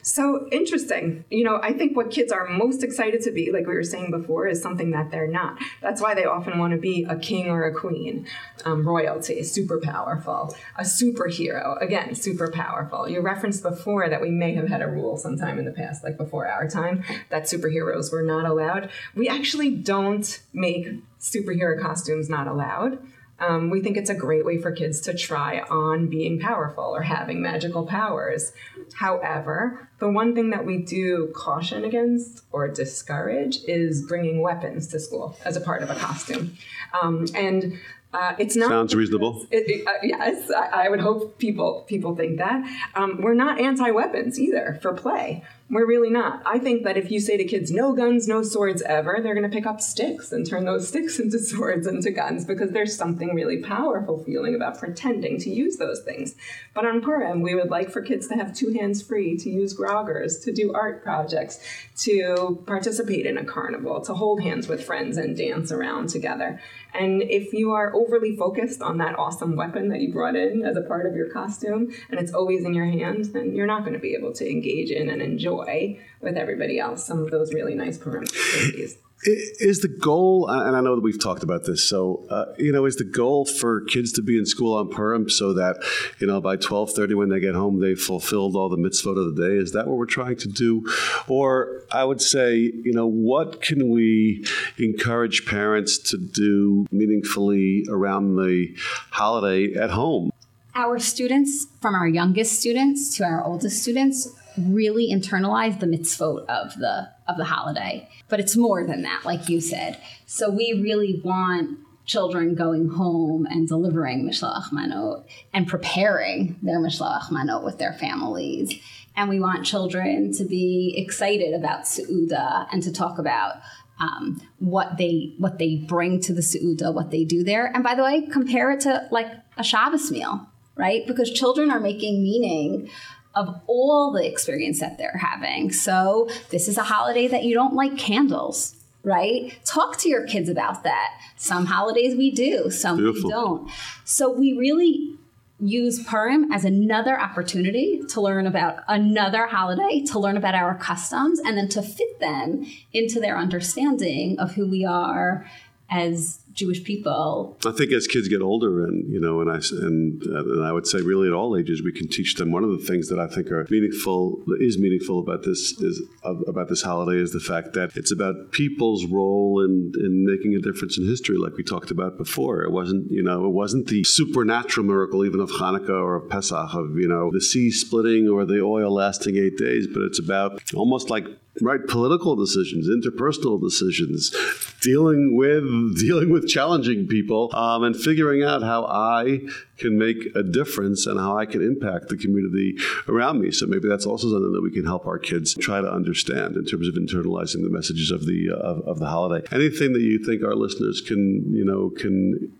So 0.07 0.47
interesting. 0.53 1.25
You 1.29 1.43
know, 1.43 1.59
I 1.61 1.73
think 1.73 1.97
what 1.97 2.11
kids 2.11 2.31
are 2.31 2.47
most 2.47 2.81
excited 2.81 3.21
to 3.23 3.31
be, 3.31 3.51
like 3.51 3.67
we 3.67 3.73
were 3.73 3.83
saying 3.83 4.09
before, 4.09 4.47
is 4.47 4.61
something 4.61 4.91
that 4.91 5.11
they're 5.11 5.27
not. 5.27 5.57
That's 5.81 6.01
why 6.01 6.15
they 6.15 6.23
often 6.23 6.59
want 6.59 6.71
to 6.71 6.79
be 6.79 7.03
a 7.03 7.17
king 7.17 7.49
or 7.49 7.65
a 7.65 7.73
queen. 7.73 8.25
Um, 8.63 8.87
royalty, 8.87 9.43
super 9.43 9.81
powerful. 9.81 10.55
A 10.77 10.83
superhero, 10.83 11.79
again, 11.81 12.15
super 12.15 12.49
powerful. 12.49 13.09
You 13.09 13.19
referenced 13.19 13.63
before 13.63 14.07
that 14.07 14.21
we 14.21 14.29
may 14.29 14.55
have 14.55 14.69
had 14.69 14.81
a 14.81 14.87
rule 14.87 15.17
sometime 15.17 15.59
in 15.59 15.65
the 15.65 15.71
past, 15.71 16.05
like 16.05 16.15
before 16.15 16.47
our 16.47 16.69
time, 16.69 17.03
that 17.29 17.43
superheroes 17.43 18.09
were 18.09 18.23
not 18.23 18.45
allowed. 18.45 18.89
We 19.13 19.27
actually 19.27 19.71
don't 19.71 20.41
make 20.53 20.87
superhero 21.19 21.81
costumes 21.81 22.29
not 22.29 22.47
allowed 22.47 22.99
Um, 23.39 23.69
we 23.69 23.81
think 23.81 23.97
it's 23.97 24.09
a 24.09 24.15
great 24.15 24.45
way 24.45 24.57
for 24.57 24.71
kids 24.71 24.99
to 25.01 25.13
try 25.15 25.59
on 25.69 26.07
being 26.07 26.39
powerful 26.39 26.85
or 26.85 27.03
having 27.03 27.39
magical 27.41 27.85
powers. 27.85 28.51
However, 28.95 29.89
the 29.99 30.09
one 30.09 30.35
thing 30.35 30.51
that 30.51 30.65
we 30.65 30.77
do 30.77 31.31
caution 31.35 31.83
against 31.83 32.43
or 32.51 32.67
discourage 32.67 33.57
is 33.67 34.03
bringing 34.03 34.41
weapons 34.41 34.87
to 34.87 34.99
school 34.99 35.37
as 35.43 35.57
a 35.57 35.61
part 35.61 35.81
of 35.81 35.89
a 35.89 35.95
costume. 35.95 36.55
Um, 37.01 37.25
and 37.33 37.79
uh, 38.13 38.33
it's 38.39 38.55
not 38.55 38.69
sounds 38.69 38.95
reasonable. 38.95 39.45
It, 39.51 39.85
uh, 39.85 39.91
yes, 40.01 40.49
I, 40.49 40.85
I, 40.85 40.89
would 40.89 41.01
hope 41.01 41.37
people 41.39 41.83
people 41.87 42.15
think 42.15 42.37
that. 42.37 42.63
Um, 42.95 43.21
we're 43.21 43.33
not 43.33 43.59
anti-weapons 43.59 44.39
either 44.39 44.79
for 44.81 44.93
play. 44.93 45.43
We're 45.69 45.85
really 45.85 46.09
not. 46.09 46.41
I 46.45 46.59
think 46.59 46.83
that 46.83 46.95
if 46.95 47.11
you 47.11 47.19
say 47.19 47.35
to 47.35 47.43
kids, 47.43 47.69
no 47.69 47.93
guns, 47.93 48.27
no 48.27 48.41
swords 48.41 48.81
ever, 48.83 49.19
they're 49.21 49.35
going 49.35 49.49
to 49.49 49.53
pick 49.53 49.65
up 49.65 49.81
sticks 49.81 50.31
and 50.31 50.47
turn 50.47 50.63
those 50.63 50.87
sticks 50.91 51.19
into 51.19 51.37
swords, 51.37 51.85
and 51.85 51.97
into 51.97 52.11
guns, 52.11 52.45
because 52.45 52.71
there's 52.71 52.95
something 52.95 53.35
really 53.35 53.57
powerful 53.57 54.23
feeling 54.23 54.55
about 54.55 54.79
pretending 54.79 55.37
to 55.39 55.49
use 55.49 55.75
those 55.75 56.01
things. 56.01 56.35
But 56.73 56.85
on 56.85 57.01
Purim, 57.01 57.41
we 57.41 57.55
would 57.55 57.69
like 57.69 57.91
for 57.91 58.01
kids 58.01 58.27
to 58.29 58.35
have 58.35 58.55
two 58.55 58.71
hands 58.73 59.01
free, 59.01 59.37
to 59.37 59.49
use 59.49 59.73
to 59.87 60.51
do 60.51 60.73
art 60.73 61.03
projects, 61.03 61.59
to 61.97 62.61
participate 62.65 63.25
in 63.25 63.37
a 63.37 63.45
carnival, 63.45 64.01
to 64.01 64.13
hold 64.13 64.41
hands 64.41 64.67
with 64.67 64.83
friends 64.83 65.17
and 65.17 65.35
dance 65.35 65.71
around 65.71 66.09
together. 66.09 66.61
And 66.93 67.21
if 67.21 67.53
you 67.53 67.71
are 67.71 67.93
overly 67.95 68.35
focused 68.35 68.81
on 68.81 68.97
that 68.97 69.17
awesome 69.17 69.55
weapon 69.55 69.89
that 69.89 70.01
you 70.01 70.11
brought 70.11 70.35
in 70.35 70.63
as 70.63 70.77
a 70.77 70.81
part 70.81 71.05
of 71.05 71.15
your 71.15 71.29
costume 71.29 71.93
and 72.09 72.19
it's 72.19 72.33
always 72.33 72.63
in 72.63 72.73
your 72.73 72.85
hand, 72.85 73.25
then 73.25 73.55
you're 73.55 73.67
not 73.67 73.81
going 73.81 73.93
to 73.93 73.99
be 73.99 74.15
able 74.15 74.33
to 74.33 74.49
engage 74.49 74.91
in 74.91 75.09
and 75.09 75.21
enjoy 75.21 75.99
with 76.21 76.37
everybody 76.37 76.79
else 76.79 77.05
some 77.05 77.19
of 77.19 77.31
those 77.31 77.53
really 77.53 77.75
nice 77.75 77.97
perimeter 77.97 78.37
activities 78.37 78.97
is 79.23 79.81
the 79.81 79.87
goal 79.87 80.47
and 80.47 80.75
i 80.75 80.81
know 80.81 80.95
that 80.95 81.01
we've 81.01 81.21
talked 81.21 81.43
about 81.43 81.65
this 81.65 81.87
so 81.87 82.25
uh, 82.29 82.45
you 82.57 82.71
know 82.71 82.85
is 82.85 82.97
the 82.97 83.03
goal 83.03 83.45
for 83.45 83.81
kids 83.81 84.11
to 84.11 84.21
be 84.21 84.37
in 84.37 84.45
school 84.45 84.77
on 84.77 84.89
purim 84.89 85.27
so 85.29 85.53
that 85.53 85.77
you 86.19 86.27
know 86.27 86.39
by 86.39 86.55
12.30 86.55 87.15
when 87.15 87.29
they 87.29 87.39
get 87.39 87.55
home 87.55 87.79
they've 87.79 87.99
fulfilled 87.99 88.55
all 88.55 88.69
the 88.69 88.77
mitzvot 88.77 89.17
of 89.17 89.35
the 89.35 89.47
day? 89.47 89.55
Is 89.55 89.71
that 89.73 89.87
what 89.87 89.97
we're 89.97 90.05
trying 90.05 90.35
to 90.37 90.47
do? 90.47 90.85
Or 91.27 91.83
i 91.91 92.03
would 92.03 92.21
say 92.21 92.55
you 92.57 92.93
know 92.93 93.07
what 93.07 93.61
can 93.61 93.89
we 93.89 94.45
encourage 94.77 95.45
parents 95.45 95.97
to 95.97 96.17
do 96.17 96.85
meaningfully 96.91 97.85
around 97.89 98.35
the 98.35 98.75
holiday 99.11 99.73
at 99.73 99.91
home? 99.91 100.31
Our 100.75 100.99
students 100.99 101.65
from 101.81 101.95
our 101.95 102.07
youngest 102.07 102.59
students 102.59 103.17
to 103.17 103.23
our 103.23 103.43
oldest 103.43 103.81
students 103.81 104.29
really 104.57 105.11
internalize 105.11 105.79
the 105.79 105.87
mitzvot 105.87 106.45
of 106.45 106.75
the 106.77 107.09
of 107.27 107.37
the 107.37 107.45
holiday. 107.45 108.09
But 108.29 108.39
it's 108.39 108.55
more 108.55 108.85
than 108.85 109.03
that, 109.03 109.25
like 109.25 109.49
you 109.49 109.61
said. 109.61 110.01
So 110.25 110.49
we 110.49 110.81
really 110.81 111.21
want 111.23 111.79
children 112.05 112.55
going 112.55 112.87
home 112.89 113.45
and 113.45 113.67
delivering 113.67 114.27
mishloach 114.27 114.71
manot 114.71 115.25
and 115.53 115.67
preparing 115.67 116.57
their 116.61 116.79
mishloach 116.79 117.29
manot 117.29 117.63
with 117.63 117.77
their 117.77 117.93
families. 117.93 118.73
And 119.15 119.29
we 119.29 119.39
want 119.39 119.65
children 119.65 120.31
to 120.33 120.45
be 120.45 120.93
excited 120.97 121.53
about 121.53 121.83
Seudah 121.83 122.67
and 122.71 122.81
to 122.83 122.91
talk 122.93 123.19
about 123.19 123.55
um, 123.99 124.41
what 124.59 124.97
they 124.97 125.33
what 125.37 125.57
they 125.57 125.75
bring 125.75 126.21
to 126.21 126.33
the 126.33 126.41
Seudah, 126.41 126.93
what 126.93 127.11
they 127.11 127.23
do 127.23 127.43
there. 127.43 127.65
And 127.65 127.83
by 127.83 127.95
the 127.95 128.03
way, 128.03 128.21
compare 128.27 128.71
it 128.71 128.81
to 128.81 129.07
like 129.11 129.27
a 129.57 129.63
Shabbos 129.63 130.11
meal, 130.11 130.47
right? 130.75 131.05
Because 131.07 131.31
children 131.31 131.71
are 131.71 131.79
making 131.79 132.21
meaning 132.23 132.89
of 133.35 133.61
all 133.67 134.11
the 134.11 134.25
experience 134.25 134.79
that 134.79 134.97
they're 134.97 135.17
having. 135.21 135.71
So, 135.71 136.29
this 136.49 136.67
is 136.67 136.77
a 136.77 136.83
holiday 136.83 137.27
that 137.27 137.43
you 137.43 137.53
don't 137.53 137.73
like 137.73 137.97
candles, 137.97 138.75
right? 139.03 139.57
Talk 139.65 139.97
to 139.99 140.09
your 140.09 140.25
kids 140.25 140.49
about 140.49 140.83
that. 140.83 141.09
Some 141.37 141.65
holidays 141.65 142.17
we 142.17 142.31
do, 142.31 142.69
some 142.71 142.97
Beautiful. 142.97 143.29
we 143.29 143.33
don't. 143.33 143.71
So, 144.05 144.31
we 144.31 144.57
really 144.57 145.17
use 145.59 146.03
Purim 146.03 146.51
as 146.51 146.65
another 146.65 147.19
opportunity 147.19 148.01
to 148.09 148.21
learn 148.21 148.45
about 148.45 148.83
another 148.87 149.47
holiday, 149.47 150.03
to 150.05 150.19
learn 150.19 150.37
about 150.37 150.53
our 150.53 150.75
customs, 150.75 151.39
and 151.39 151.57
then 151.57 151.67
to 151.69 151.81
fit 151.81 152.19
them 152.19 152.65
into 152.93 153.19
their 153.19 153.37
understanding 153.37 154.39
of 154.39 154.53
who 154.53 154.67
we 154.67 154.85
are 154.85 155.49
as 155.89 156.39
Jewish 156.57 156.83
people. 156.83 157.55
I 157.65 157.71
think 157.71 157.93
as 157.93 158.07
kids 158.07 158.27
get 158.27 158.41
older, 158.41 158.83
and 158.83 159.11
you 159.13 159.19
know, 159.19 159.41
and 159.41 159.49
I 159.49 159.59
and, 159.71 160.21
and 160.23 160.65
I 160.65 160.71
would 160.71 160.87
say 160.87 161.01
really 161.01 161.27
at 161.27 161.33
all 161.33 161.55
ages, 161.55 161.83
we 161.83 161.91
can 161.91 162.07
teach 162.07 162.33
them. 162.35 162.51
One 162.51 162.63
of 162.63 162.71
the 162.71 162.85
things 162.85 163.09
that 163.09 163.19
I 163.19 163.27
think 163.27 163.51
are 163.51 163.67
meaningful 163.69 164.43
is 164.59 164.79
meaningful 164.79 165.19
about 165.19 165.43
this 165.43 165.79
is 165.79 166.01
about 166.23 166.67
this 166.67 166.81
holiday 166.81 167.21
is 167.21 167.31
the 167.31 167.39
fact 167.39 167.73
that 167.73 167.95
it's 167.95 168.11
about 168.11 168.51
people's 168.51 169.05
role 169.05 169.63
in 169.63 169.91
in 170.03 170.25
making 170.25 170.55
a 170.55 170.59
difference 170.59 170.97
in 170.97 171.05
history, 171.05 171.37
like 171.37 171.53
we 171.55 171.63
talked 171.63 171.91
about 171.91 172.17
before. 172.17 172.63
It 172.63 172.71
wasn't 172.71 173.11
you 173.11 173.21
know 173.21 173.45
it 173.45 173.53
wasn't 173.53 173.87
the 173.87 174.03
supernatural 174.03 174.87
miracle 174.87 175.25
even 175.25 175.39
of 175.39 175.51
Hanukkah 175.51 175.89
or 175.89 176.15
of 176.15 176.29
Pesach 176.29 176.73
of 176.73 176.97
you 176.97 177.07
know 177.07 177.29
the 177.31 177.41
sea 177.41 177.69
splitting 177.69 178.27
or 178.27 178.45
the 178.45 178.61
oil 178.63 178.91
lasting 178.91 179.37
eight 179.37 179.57
days, 179.57 179.85
but 179.93 180.01
it's 180.01 180.19
about 180.19 180.59
almost 180.73 181.11
like 181.11 181.27
right 181.61 181.85
political 181.87 182.35
decisions 182.35 182.87
interpersonal 182.87 183.61
decisions 183.61 184.35
dealing 184.81 185.35
with 185.35 185.63
dealing 185.99 186.29
with 186.29 186.47
challenging 186.47 187.07
people 187.07 187.55
um, 187.55 187.83
and 187.83 187.95
figuring 187.95 188.43
out 188.43 188.61
how 188.61 188.85
i 188.85 189.39
can 189.77 189.97
make 189.97 190.17
a 190.35 190.43
difference 190.43 191.05
and 191.05 191.19
how 191.19 191.37
i 191.37 191.45
can 191.45 191.61
impact 191.61 192.09
the 192.09 192.17
community 192.17 192.75
around 193.07 193.41
me. 193.41 193.51
So 193.51 193.65
maybe 193.65 193.87
that's 193.87 194.05
also 194.05 194.29
something 194.29 194.51
that 194.51 194.61
we 194.61 194.71
can 194.71 194.85
help 194.85 195.05
our 195.05 195.19
kids 195.19 195.55
try 195.55 195.81
to 195.81 195.91
understand 195.91 196.55
in 196.55 196.65
terms 196.65 196.87
of 196.87 196.95
internalizing 196.95 197.63
the 197.63 197.69
messages 197.69 198.11
of 198.11 198.25
the 198.25 198.49
uh, 198.51 198.55
of, 198.55 198.87
of 198.87 198.99
the 198.99 199.07
holiday. 199.07 199.45
Anything 199.51 199.93
that 199.93 200.01
you 200.01 200.23
think 200.23 200.43
our 200.43 200.55
listeners 200.55 201.01
can 201.01 201.53
you 201.53 201.65
know 201.65 201.89
can 201.89 202.51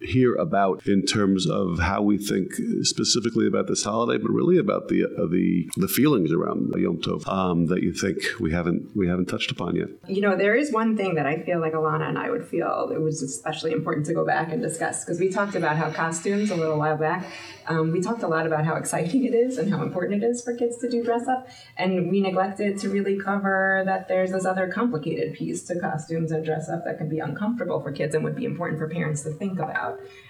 hear 0.00 0.34
about 0.34 0.86
in 0.86 1.04
terms 1.04 1.48
of 1.48 1.78
how 1.78 2.02
we 2.02 2.18
think 2.18 2.52
specifically 2.82 3.46
about 3.46 3.66
this 3.66 3.84
holiday, 3.84 4.22
but 4.22 4.30
really 4.30 4.58
about 4.58 4.88
the 4.88 5.04
uh, 5.04 5.26
the 5.26 5.68
the 5.76 5.88
feelings 5.88 6.32
around 6.32 6.72
Yom 6.76 6.98
Tov 7.00 7.26
um, 7.28 7.66
that 7.66 7.82
you 7.82 7.92
think 7.92 8.18
we 8.38 8.52
haven't 8.52 8.94
we 8.94 9.08
haven't 9.08 9.26
touched 9.26 9.50
upon 9.50 9.76
yet. 9.76 9.88
You 10.06 10.20
know, 10.20 10.36
there 10.36 10.54
is 10.54 10.72
one 10.72 10.96
thing 10.96 11.14
that 11.14 11.26
I 11.26 11.42
feel 11.42 11.60
like 11.60 11.72
Alana 11.72 12.08
and 12.08 12.18
I 12.18 12.30
would 12.30 12.46
feel 12.46 12.90
it 12.92 13.00
was 13.00 13.22
especially 13.22 13.72
important 13.72 14.06
to 14.06 14.14
go 14.14 14.24
back 14.24 14.52
and 14.52 14.60
discuss 14.60 15.04
because 15.04 15.18
we 15.18 15.30
talked 15.30 15.54
about 15.54 15.76
how 15.76 15.90
costumes 15.90 16.50
a 16.50 16.56
little 16.56 16.78
while 16.78 16.98
back. 16.98 17.26
Um, 17.68 17.90
we 17.90 18.00
talked 18.00 18.22
a 18.22 18.28
lot 18.28 18.46
about 18.46 18.64
how 18.64 18.76
exciting 18.76 19.24
it 19.24 19.34
is 19.34 19.58
and 19.58 19.72
how 19.72 19.82
important 19.82 20.22
it 20.22 20.26
is 20.26 20.42
for 20.42 20.54
kids 20.54 20.78
to 20.78 20.90
do 20.90 21.02
dress 21.02 21.26
up, 21.26 21.48
and 21.76 22.10
we 22.10 22.20
neglected 22.20 22.78
to 22.80 22.88
really 22.90 23.18
cover 23.18 23.82
that 23.86 24.08
there's 24.08 24.32
this 24.32 24.44
other 24.44 24.68
complicated 24.68 25.34
piece 25.34 25.64
to 25.64 25.80
costumes 25.80 26.30
and 26.30 26.44
dress 26.44 26.68
up 26.68 26.84
that 26.84 26.98
can 26.98 27.08
be 27.08 27.18
uncomfortable 27.18 27.80
for 27.80 27.90
kids 27.90 28.14
and 28.14 28.22
would 28.22 28.36
be 28.36 28.44
important 28.44 28.78
for 28.78 28.88
parents 28.88 29.22
to 29.22 29.30
think 29.30 29.58
about. 29.58 29.85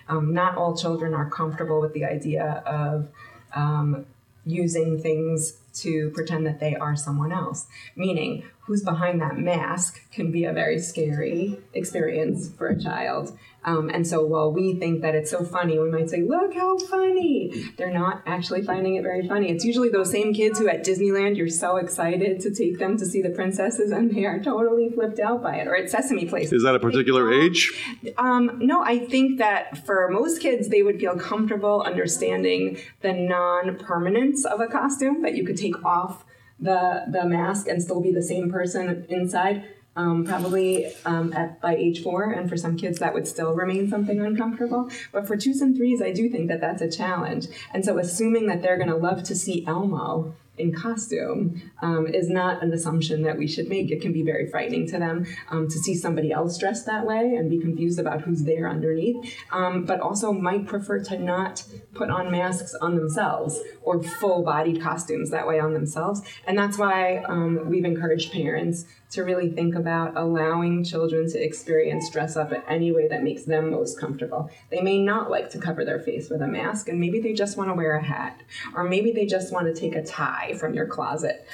Um, 0.09 0.33
not 0.33 0.57
all 0.57 0.77
children 0.77 1.15
are 1.15 1.29
comfortable 1.29 1.81
with 1.81 1.93
the 1.93 2.05
idea 2.05 2.63
of 2.67 3.09
um, 3.55 4.07
using 4.45 5.01
things 5.01 5.59
to 5.75 6.11
pretend 6.11 6.47
that 6.47 6.61
they 6.61 6.75
are 6.77 6.97
someone 6.97 7.33
else. 7.33 7.67
Meaning, 7.97 8.45
who's 8.67 8.83
behind 8.83 9.21
that 9.21 9.39
mask 9.39 10.01
can 10.11 10.33
be 10.33 10.45
a 10.45 10.53
very 10.53 10.79
scary 10.79 11.59
experience 11.73 12.51
for 12.59 12.69
a 12.69 12.81
child. 12.81 13.37
Um, 13.65 13.91
and 13.93 14.07
so 14.07 14.25
while 14.25 14.53
we 14.53 14.75
think 14.75 15.03
that 15.03 15.17
it's 15.17 15.31
so 15.31 15.45
funny, 15.45 15.77
we 15.77 15.91
might 15.91 16.09
say, 16.09 16.23
look 16.23 16.55
how 16.55 16.79
funny. 16.79 17.53
They're 17.77 17.93
not 17.93 18.23
actually 18.25 18.63
finding 18.63 18.95
it 18.95 19.03
very 19.03 19.27
funny. 19.27 19.51
It's 19.51 19.65
usually 19.65 19.89
those 19.89 20.11
same 20.11 20.33
kids 20.33 20.61
who 20.61 20.69
at 20.69 20.85
Disneyland 20.85 21.37
you're 21.37 21.49
so 21.49 21.77
excited 21.77 22.41
to 22.41 22.55
take 22.55 22.79
them 22.79 22.97
to 22.97 23.05
see 23.05 23.23
the 23.23 23.31
princesses 23.31 23.91
and 23.91 24.15
they 24.15 24.25
are 24.25 24.41
totally 24.41 24.89
flipped 24.91 25.19
out 25.19 25.43
by 25.43 25.57
it. 25.57 25.67
Or 25.67 25.77
at 25.77 25.91
Sesame 25.91 26.27
Place. 26.27 26.53
Is 26.53 26.63
that 26.63 26.77
a 26.77 26.81
particular 26.81 27.33
age? 27.33 27.73
Um, 28.19 28.59
no, 28.61 28.83
I 28.83 29.01
think 29.01 29.39
that 29.39 29.85
for 29.85 30.09
most 30.11 30.41
kids, 30.41 30.69
they 30.69 30.85
would 30.85 31.01
feel 31.01 31.17
comfortable 31.17 31.83
understanding 31.83 32.79
the 33.01 33.13
non 33.13 33.79
permanence 33.79 34.45
of 34.45 34.61
a 34.61 34.69
costume, 34.69 35.23
that 35.23 35.35
you 35.35 35.45
could 35.45 35.57
take 35.57 35.85
off 35.85 36.25
the, 36.59 37.05
the 37.11 37.25
mask 37.25 37.69
and 37.69 37.83
still 37.83 38.01
be 38.01 38.13
the 38.13 38.23
same 38.23 38.51
person 38.51 39.07
inside 39.09 39.65
um, 39.97 40.25
probably 40.25 40.93
um, 41.07 41.33
at 41.33 41.61
by 41.61 41.75
age 41.75 42.03
four, 42.03 42.31
and 42.31 42.49
for 42.49 42.57
some 42.57 42.77
kids 42.77 42.99
that 42.99 43.15
would 43.15 43.27
still 43.27 43.55
remain 43.55 43.89
something 43.89 44.21
uncomfortable. 44.21 44.91
But 45.11 45.27
for 45.27 45.37
twos 45.37 45.63
and 45.63 45.75
threes, 45.75 46.03
I 46.03 46.13
do 46.13 46.29
think 46.29 46.49
that 46.49 46.61
that's 46.61 46.83
a 46.83 46.91
challenge. 46.91 47.47
And 47.73 47.85
so, 47.85 47.99
assuming 47.99 48.47
that 48.47 48.63
they're 48.63 48.77
going 48.77 48.91
to 48.91 48.97
love 48.97 49.23
to 49.25 49.35
see 49.35 49.67
Elmo 49.67 50.35
in 50.59 50.73
costume 50.73 51.71
um, 51.83 52.07
is 52.07 52.29
not 52.29 52.63
an 52.63 52.73
assumption 52.73 53.23
that 53.23 53.37
we 53.37 53.47
should 53.47 53.69
make. 53.69 53.91
It 53.91 54.01
can 54.01 54.13
be 54.13 54.23
very 54.23 54.49
frightening 54.51 54.87
to 54.89 54.99
them 54.99 55.27
um, 55.51 55.69
to 55.69 55.79
see 55.79 55.95
somebody 55.95 56.33
else 56.33 56.59
dressed 56.59 56.87
that 56.87 57.07
way 57.07 57.35
and 57.37 57.51
be 57.51 57.59
confused 57.59 57.99
about 57.99 58.23
who's 58.23 58.45
there 58.45 58.69
underneath, 58.69 59.35
um, 59.53 59.85
but 59.85 60.01
also 60.01 60.33
might 60.33 60.67
prefer 60.67 61.03
to 61.05 61.19
not 61.19 61.65
put 61.95 62.11
on 62.11 62.31
masks 62.31 62.75
on 62.81 62.97
themselves 62.97 63.61
or 63.83 64.03
full 64.03 64.43
bodied 64.43 64.81
costumes 64.81 65.31
that 65.31 65.47
way 65.47 65.59
on 65.59 65.75
themselves. 65.75 66.23
And 66.47 66.59
that's 66.59 66.79
why 66.79 67.19
um, 67.29 67.69
we've 67.69 67.85
encouraged 67.85 68.33
parents 68.33 68.87
to 69.11 69.23
really 69.23 69.51
think 69.51 69.75
about 69.75 70.17
allowing 70.17 70.83
children 70.85 71.31
to 71.31 71.43
experience 71.43 72.11
dress 72.11 72.37
up 72.37 72.53
in 72.53 72.63
any 72.69 72.93
way 72.93 73.09
that 73.09 73.23
makes 73.23 73.45
them 73.45 73.71
most 73.71 73.99
comfortable. 73.99 74.51
They 74.71 74.81
may 74.81 75.01
not 75.01 75.31
like 75.31 75.51
to 75.51 75.59
cover 75.59 75.85
their 75.85 76.01
face 76.01 76.29
with 76.29 76.43
a 76.43 76.47
mask, 76.47 76.89
and 76.89 76.99
maybe 77.01 77.21
they 77.21 77.33
just 77.33 77.57
want 77.57 77.71
to 77.71 77.75
wear 77.75 77.97
a 77.97 78.03
hat, 78.03 78.43
or 78.75 78.85
maybe 78.85 79.13
they 79.13 79.27
just 79.27 79.53
want 79.53 79.67
to 79.67 79.81
take 79.81 79.95
a 79.95 80.03
tie 80.03 80.55
from 80.59 80.75
your 80.75 80.87
closet. 80.87 81.47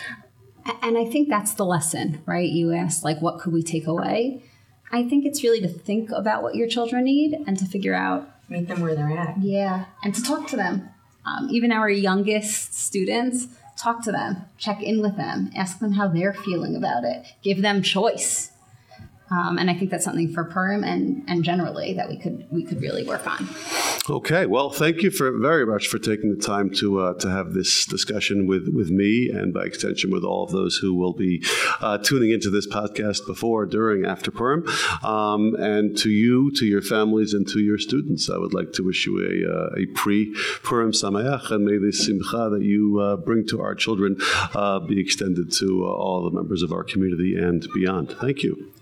And 0.81 0.97
I 0.97 1.05
think 1.05 1.29
that's 1.29 1.55
the 1.55 1.65
lesson, 1.65 2.23
right? 2.25 2.49
You 2.49 2.73
asked, 2.73 3.05
like, 3.05 3.21
what 3.21 3.41
could 3.41 3.53
we 3.53 3.63
take 3.63 3.87
away? 3.87 4.43
I 4.91 5.09
think 5.09 5.25
it's 5.25 5.43
really 5.43 5.61
to 5.61 5.69
think 5.69 6.11
about 6.11 6.43
what 6.43 6.55
your 6.55 6.69
children 6.69 7.05
need 7.05 7.37
and 7.47 7.59
to 7.59 7.65
figure 7.65 7.95
out 7.95 8.29
meet 8.49 8.69
them 8.69 8.81
where 8.81 8.95
they're 8.95 9.11
at. 9.11 9.41
Yeah, 9.41 9.87
and 10.05 10.15
to 10.15 10.23
talk 10.23 10.47
to 10.49 10.57
them. 10.57 10.89
Um, 11.25 11.49
even 11.51 11.73
our 11.73 11.89
youngest 11.89 12.75
students, 12.75 13.47
talk 13.83 14.03
to 14.05 14.13
them, 14.13 14.45
check 14.59 14.83
in 14.83 15.03
with 15.03 15.17
them, 15.17 15.51
ask 15.57 15.81
them 15.81 15.93
how 15.93 16.09
they're 16.09 16.33
feeling 16.33 16.77
about 16.77 17.05
it, 17.05 17.27
give 17.43 17.63
them 17.63 17.83
choice. 17.83 18.52
Um, 19.33 19.59
and 19.59 19.71
I 19.71 19.75
think 19.75 19.91
that's 19.91 20.05
something 20.05 20.33
for 20.33 20.45
Purim 20.45 20.85
and, 20.85 21.25
and 21.27 21.43
generally 21.43 21.95
that 21.95 22.09
we 22.09 22.19
could 22.19 22.47
we 22.51 22.65
could 22.65 22.83
really 22.83 23.03
work 23.03 23.27
on. 23.27 23.49
Okay, 24.11 24.47
well, 24.47 24.71
thank 24.71 25.03
you 25.03 25.11
for 25.11 25.39
very 25.39 25.65
much 25.65 25.89
for 25.89 25.99
taking 25.99 26.35
the 26.35 26.43
time 26.43 26.71
to 26.75 26.99
uh, 27.01 27.15
to 27.21 27.31
have 27.31 27.53
this 27.55 27.87
discussion 27.87 28.47
with 28.47 28.69
with 28.69 28.91
me 28.91 29.31
and 29.33 29.55
by 29.55 29.65
extension 29.65 30.11
with 30.11 30.25
all 30.25 30.45
of 30.45 30.51
those 30.51 30.77
who 30.77 30.95
will 30.95 31.13
be 31.15 31.43
uh, 31.81 31.99
tuning 31.99 32.31
into 32.31 32.51
this 32.51 32.67
podcast 32.67 33.27
before, 33.27 33.65
during, 33.65 34.05
after 34.05 34.31
Purim, 34.31 34.67
um, 35.03 35.55
and 35.55 35.97
to 35.99 36.11
you, 36.11 36.51
to 36.57 36.67
your 36.67 36.83
families, 36.83 37.33
and 37.33 37.49
to 37.49 37.61
your 37.61 37.79
students. 37.79 38.29
I 38.29 38.39
would 38.39 38.53
like 38.53 38.73
to 38.75 38.83
wish 38.83 39.07
you 39.07 39.19
a 39.19 39.51
uh, 39.51 39.83
a 39.83 39.87
pre 39.95 40.35
Purim 40.63 40.93
Samayach, 40.93 41.51
and 41.51 41.65
may 41.65 41.79
the 41.79 41.93
simcha 41.93 42.51
that 42.51 42.63
you 42.63 42.99
uh, 43.01 43.17
bring 43.17 43.47
to 43.49 43.61
our 43.61 43.75
children 43.75 44.17
uh, 44.55 44.81
be 44.81 45.01
extended 45.01 45.53
to 45.53 45.85
uh, 45.85 45.89
all 45.89 46.25
the 46.25 46.37
members 46.37 46.63
of 46.63 46.73
our 46.73 46.85
community 46.85 47.37
and 47.37 47.67
beyond. 47.75 48.11
Thank 48.21 48.43
you. 48.43 48.73